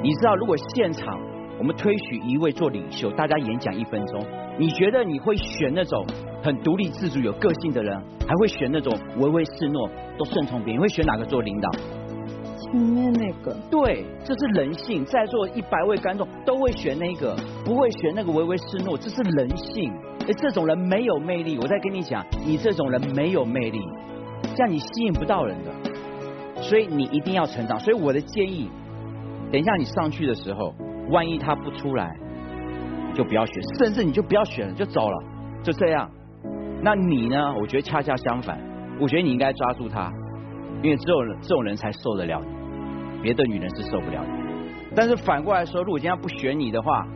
[0.00, 1.18] 你知道，如果现场
[1.60, 4.24] 我们推许一位做领袖，大家演讲一分钟，
[4.58, 6.06] 你觉得你会选那种
[6.42, 10.78] 很独立自主、有个性的人，还会选那种唯唯诺诺、都顺从别人？
[10.78, 11.70] 你会选哪个做领导？
[12.56, 13.54] 前面那个。
[13.70, 15.04] 对，这是人性。
[15.04, 19.92] 在座一百位观众都会选那个，不会选那个唯唯诺诺，这是人性。
[20.20, 21.58] 哎，这种人没有魅力。
[21.58, 23.80] 我再跟你讲，你这种人没有魅力，
[24.56, 26.62] 这样你吸引不到人的。
[26.62, 27.78] 所以你一定要成长。
[27.78, 28.70] 所以我的建议，
[29.52, 30.74] 等一下你上去的时候，
[31.10, 32.16] 万一他不出来，
[33.14, 35.22] 就不要选，甚至你就不要选了，就走了，
[35.62, 36.10] 就这样。
[36.82, 37.54] 那你呢？
[37.60, 38.58] 我觉得恰恰相反，
[38.98, 40.10] 我觉得你应该抓住他，
[40.82, 44.94] 因为只有这种人才受得了你，别的女人是受不了你。
[44.96, 47.06] 但是反过来说，如果今天不选你的话，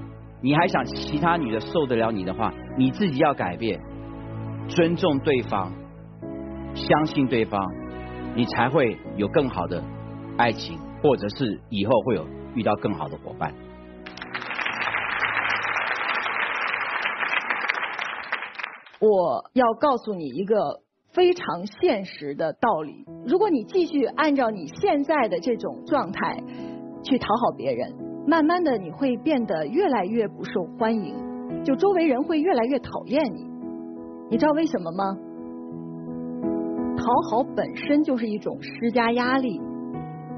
[0.43, 3.81] 你还想其他女的受得了你的话，你自己要改变，
[4.69, 5.73] 尊重对方，
[6.75, 7.67] 相信对方，
[8.35, 9.83] 你才会有更好的
[10.37, 13.55] 爱情，或者是以后会有遇到更好的伙伴。
[19.05, 20.81] 我要告诉你一个
[21.13, 26.43] 非常现实的道理：如果你继续按照你现在的这种状态
[27.03, 27.93] 去讨好别人，
[28.27, 31.15] 慢慢的你会变得越来越不受欢迎，
[31.63, 33.45] 就周围人会越来越讨厌你。
[34.31, 35.05] 你知道为什么吗？
[36.97, 39.61] 讨好本身就是一种施加压力。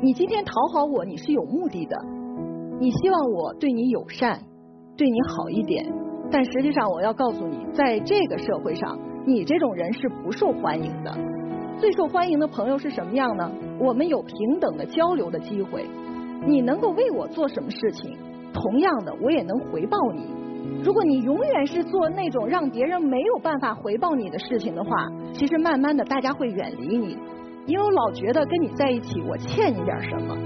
[0.03, 1.97] 你今天讨好我，你是有目的的，
[2.81, 4.41] 你希望我对你友善，
[4.97, 5.87] 对你好一点。
[6.31, 11.13] 但实际上，我要告诉你，在这个社会上，你这种人是不受欢迎的。
[11.79, 13.51] 最受欢迎的朋友是什么样呢？
[13.79, 15.85] 我们有平等的交流的机会，
[16.47, 18.17] 你能够为我做什么事情，
[18.53, 20.27] 同样的，我也能回报你。
[20.83, 24.91] 如果你永远是做那种让别人没有办法回报你的事情的话，
[25.33, 27.17] 其实慢慢的大家会远离你，
[27.67, 30.37] 因为我老觉得跟你在一起，我欠你点什么。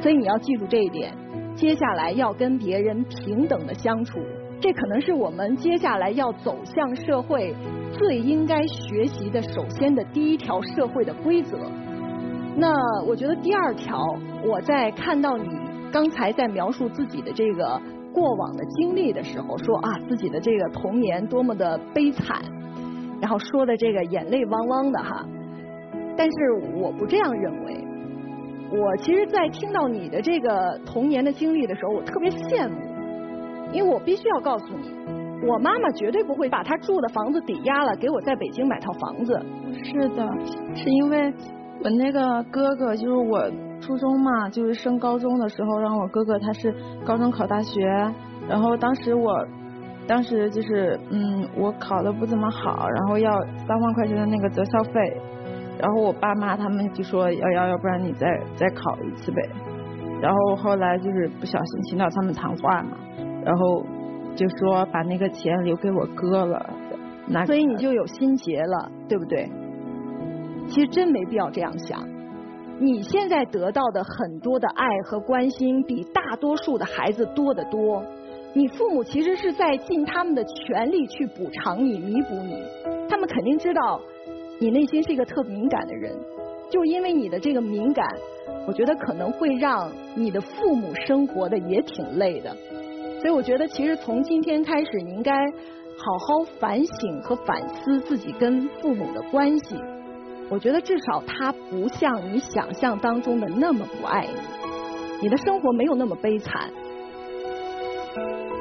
[0.00, 1.12] 所以你要记住这一点。
[1.60, 4.18] 接下来要跟别人平等的相处，
[4.62, 7.54] 这可能是我们接下来要走向社会
[7.92, 11.58] 最应该学习的首先的第一条社会的规则。
[12.56, 12.72] 那
[13.04, 14.00] 我觉得第二条，
[14.42, 15.50] 我在看到你
[15.92, 17.78] 刚才在描述自己的这个
[18.14, 22.40] 过往的经历的时候，说啊自己的这个童年多么的悲惨，
[23.20, 25.26] 然后说的这个眼泪汪汪的哈，
[26.16, 27.89] 但是我不这样认为。
[28.72, 32.76] 我其实，在听到你的这个童年的经历的时候，我特别羡慕，
[33.72, 34.88] 因为我必须要告诉你，
[35.44, 39.40] 我妈妈绝对不会把她住的房子抵押了，给我在北京买套房子。
[39.82, 40.24] 是的，
[40.76, 41.32] 是因为
[41.82, 43.50] 我那个哥哥，就是我
[43.80, 46.72] 初中嘛，就是升高中的时候，让我哥哥他是
[47.04, 47.80] 高中考大学，
[48.48, 49.44] 然后当时我，
[50.06, 53.32] 当时就是嗯，我考的不怎么好，然后要
[53.66, 55.20] 三万块钱的那个择校费。
[55.80, 59.40] 然后我爸妈他们就说要要要不然你再再考一次呗，
[60.20, 62.98] 然后后来就是不小心听到他们谈话嘛，
[63.42, 63.82] 然后
[64.36, 66.68] 就说把那个钱留给我哥了，
[67.26, 69.48] 那所以你就有心结了，对不对？
[70.68, 71.98] 其实真没必要这样想，
[72.78, 78.04] 你现在得到的很多的爱和关心比大多数的孩子多得多，
[78.52, 82.54] 你父母其实是在尽他们的全力去补偿你、弥补你，
[83.08, 83.98] 他们肯定知道。
[84.62, 86.14] 你内心是一个特敏感的人，
[86.70, 88.06] 就因为你的这个敏感，
[88.66, 92.54] 我觉得可能会让你的父母生活的也挺累的。
[93.22, 99.76] 所以我觉得，其实从今天开始，你应该好好反省和反思自己跟父母的关系。
[100.50, 106.70] 我觉得至少他不像你想象当中的那么不爱你，你的生活没有那么悲惨。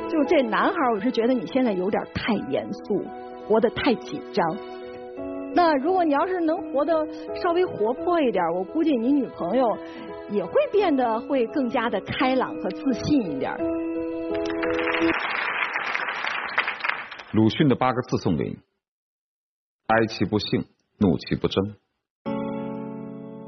[0.07, 3.03] 就这男孩，我是觉得你现在有点太严肃，
[3.49, 4.57] 活得太紧张。
[5.53, 7.07] 那如果你要是能活得
[7.41, 9.77] 稍微活泼一点，我估计你女朋友
[10.29, 13.51] 也会变得会更加的开朗和自信一点。
[17.31, 18.57] 鲁迅的八个字送给你：
[19.87, 20.65] 哀其不幸，
[20.99, 21.75] 怒其不争。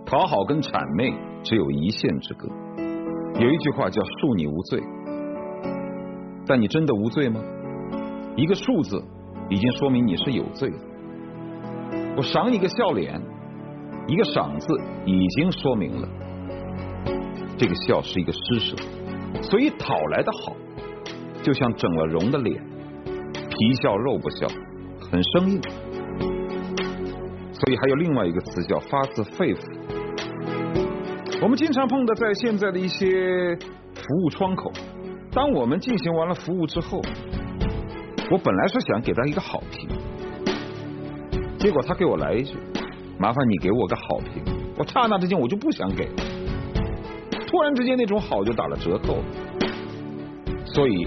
[0.06, 2.48] 讨好跟谄媚只有一线之隔。
[3.40, 4.82] 有一句话叫“恕你无罪”，
[6.46, 7.42] 但你真的无罪吗？
[8.36, 9.02] 一个“恕”字
[9.50, 10.78] 已经说明你是有罪的。
[12.18, 13.20] 我赏你个笑脸，
[14.08, 14.68] 一个“赏”字
[15.06, 16.08] 已经说明了
[17.58, 18.76] 这个笑是一个施舍，
[19.42, 20.56] 所以讨来的好，
[21.42, 22.62] 就像整了容的脸，
[23.34, 24.48] 皮笑肉不笑，
[25.00, 25.62] 很生硬。
[27.54, 29.60] 所以还有另外一个词叫发自肺腑。
[31.42, 33.56] 我们经常碰到在现在的一些
[33.94, 34.72] 服务窗口，
[35.32, 37.02] 当我们进行完了服务之后，
[38.32, 39.88] 我本来是想给他一个好评，
[41.62, 42.58] 结果他给我来一句
[43.20, 44.44] ：“麻烦你给我个好评。”
[44.80, 46.10] 我刹那之间我就不想给，
[47.46, 49.20] 突然之间那种好就打了折扣，
[50.66, 51.06] 所以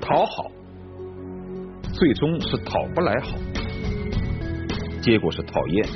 [0.00, 0.50] 讨好
[1.92, 3.36] 最终是讨不来好，
[5.02, 5.86] 结果是讨厌。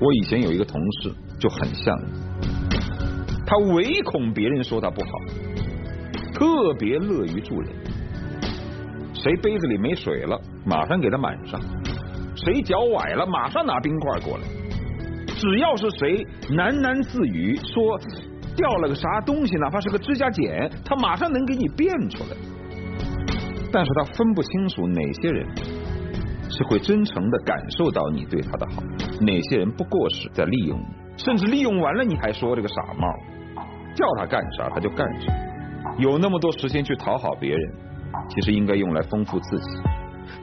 [0.00, 1.98] 我以前有一个同事就很像，
[3.44, 5.10] 他唯恐别人说他不好，
[6.32, 7.72] 特别乐于助人，
[9.14, 11.58] 谁杯子里没水了，马上给他满上；
[12.36, 14.44] 谁脚崴了，马上拿冰块过来。
[15.36, 16.24] 只要是谁
[16.56, 17.98] 喃喃自语说
[18.56, 22.36] 掉了个啥东西，哪怕是个指甲剪，他马上能给你变出来。
[23.72, 25.46] 但是他分不清楚哪些人
[26.48, 28.82] 是会真诚的感受到你对他的好，
[29.20, 30.84] 哪些人不过是在利用你，
[31.16, 33.08] 甚至利用完了你还说这个傻帽，
[33.94, 35.32] 叫他干啥他就干啥。
[35.98, 37.74] 有那么多时间去讨好别人，
[38.28, 39.80] 其实应该用来丰富自己。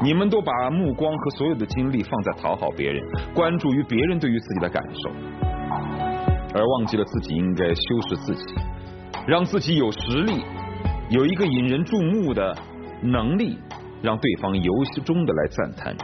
[0.03, 3.03] 你们都把目光和所有的精力放在讨好别人，
[3.35, 5.11] 关注于别人对于自己的感受，
[6.55, 8.55] 而忘记了自己应该修饰自己，
[9.27, 10.43] 让自己有实力，
[11.11, 12.57] 有一个引人注目的
[13.03, 13.59] 能力，
[14.01, 14.73] 让对方由
[15.05, 15.95] 衷的来赞叹。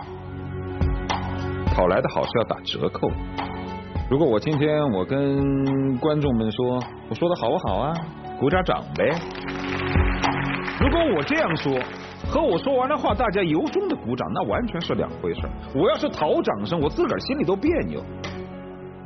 [1.73, 3.09] 讨来的好是要打折扣。
[4.11, 6.79] 如果我今天我跟观众们说，
[7.09, 7.93] 我说的好不好啊？
[8.39, 9.09] 鼓点掌呗。
[10.79, 11.73] 如果我这样说。
[12.30, 15.41] 和我说完了话，大家由衷的鼓掌，那完全是两回事。
[15.73, 18.03] 我要是讨掌声，我自个儿心里都别扭。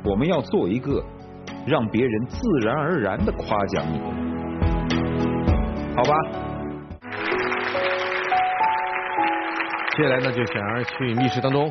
[0.04, 1.02] 我们要做一个
[1.66, 4.00] 让别人自然而然的夸奖你，
[5.94, 6.14] 好吧？
[9.96, 11.70] 接下来呢，就选儿去密室当中，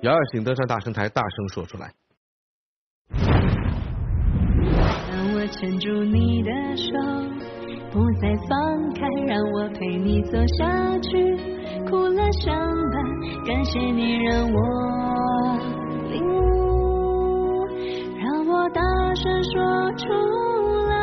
[0.00, 1.92] 瑶瑶请登上大声台，大声说出来。
[5.10, 6.92] 当我牵住你的手。
[7.96, 11.34] 不再放开，让我陪你走下去，
[11.88, 13.02] 苦乐相伴，
[13.46, 14.58] 感谢你让我
[16.10, 17.64] 领悟，
[18.18, 18.82] 让我大
[19.14, 20.04] 声说出
[20.90, 20.94] 来。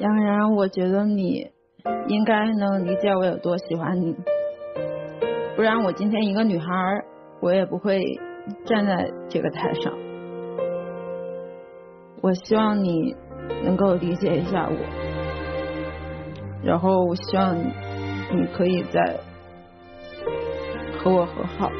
[0.00, 1.55] 杨然，我觉得你。
[2.08, 4.14] 应该能理解我有多喜欢你，
[5.56, 6.66] 不然我今天一个女孩，
[7.40, 8.00] 我也不会
[8.64, 9.92] 站在这个台上。
[12.22, 13.14] 我希望你
[13.64, 14.76] 能够理解一下我，
[16.62, 19.16] 然后我希望你可以再
[20.98, 21.70] 和我和好。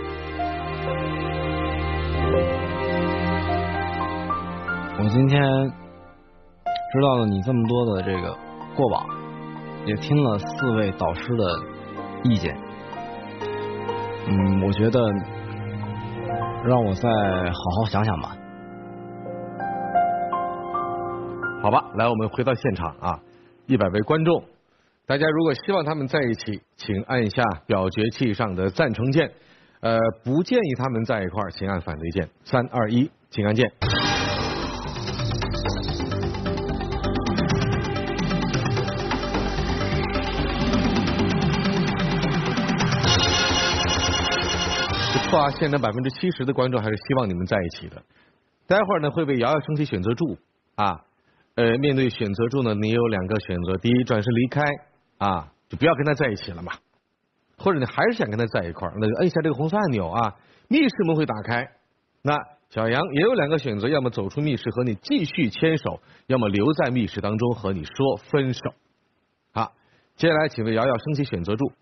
[4.98, 5.42] 我今天
[6.92, 8.36] 知道了你这么多的这个
[8.76, 9.25] 过往。
[9.86, 11.44] 也听了四位导师的
[12.24, 12.56] 意见，
[14.26, 15.00] 嗯，我觉得
[16.64, 18.36] 让我再好好想想吧。
[21.62, 23.20] 好吧，来，我们回到现场啊，
[23.66, 24.42] 一百位观众，
[25.06, 29.28] 大家如果希望他们在一起，请按下表决器上的赞成键；
[29.80, 32.28] 呃，不建议他们在一块儿，请按反对键。
[32.42, 33.70] 三二一，请按键。
[45.36, 48.02] 啊，现在百分之七十的观众还是希望你们在一起的。
[48.66, 50.36] 待会儿呢会被瑶瑶升起选择柱
[50.74, 51.04] 啊，
[51.54, 54.62] 呃，面对选择柱呢，你有两个选择：第一，转身离开
[55.18, 56.72] 啊，就不要跟他在一起了嘛；
[57.56, 60.34] 或者你还是想跟他在一块儿，那就摁下这个红色按钮啊，
[60.68, 61.68] 密室门会打开。
[62.22, 62.36] 那
[62.70, 68.60] 小杨也有两个选择：要么走出密室和你继续牵手，要么留在密室当中和你说分手。
[69.52, 69.72] 好，
[70.16, 71.72] 接下来请为瑶瑶升起选择柱。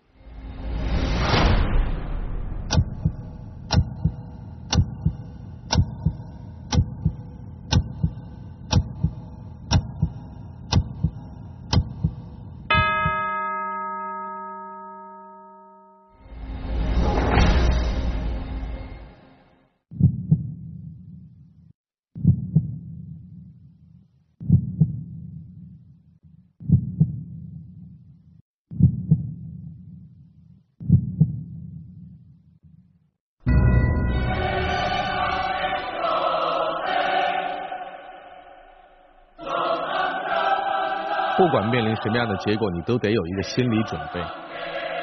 [41.75, 44.23] 面临什么样的结果，你都得有一个心理准备，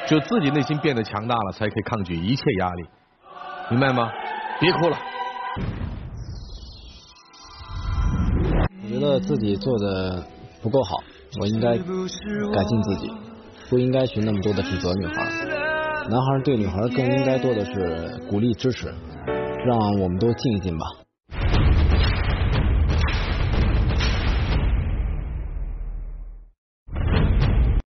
[0.07, 2.83] 就自己内心变得强大了，才可以抗拒一切压力，
[3.69, 4.11] 明白吗？
[4.59, 4.97] 别哭了。
[8.81, 10.25] 我觉得自己做的
[10.63, 10.95] 不够好，
[11.39, 13.13] 我应该改进自己，
[13.69, 15.13] 不应该去那么多的指责女孩。
[16.09, 18.87] 男孩对女孩更应该多的是鼓励支持，
[19.27, 21.02] 让我们都静一静吧。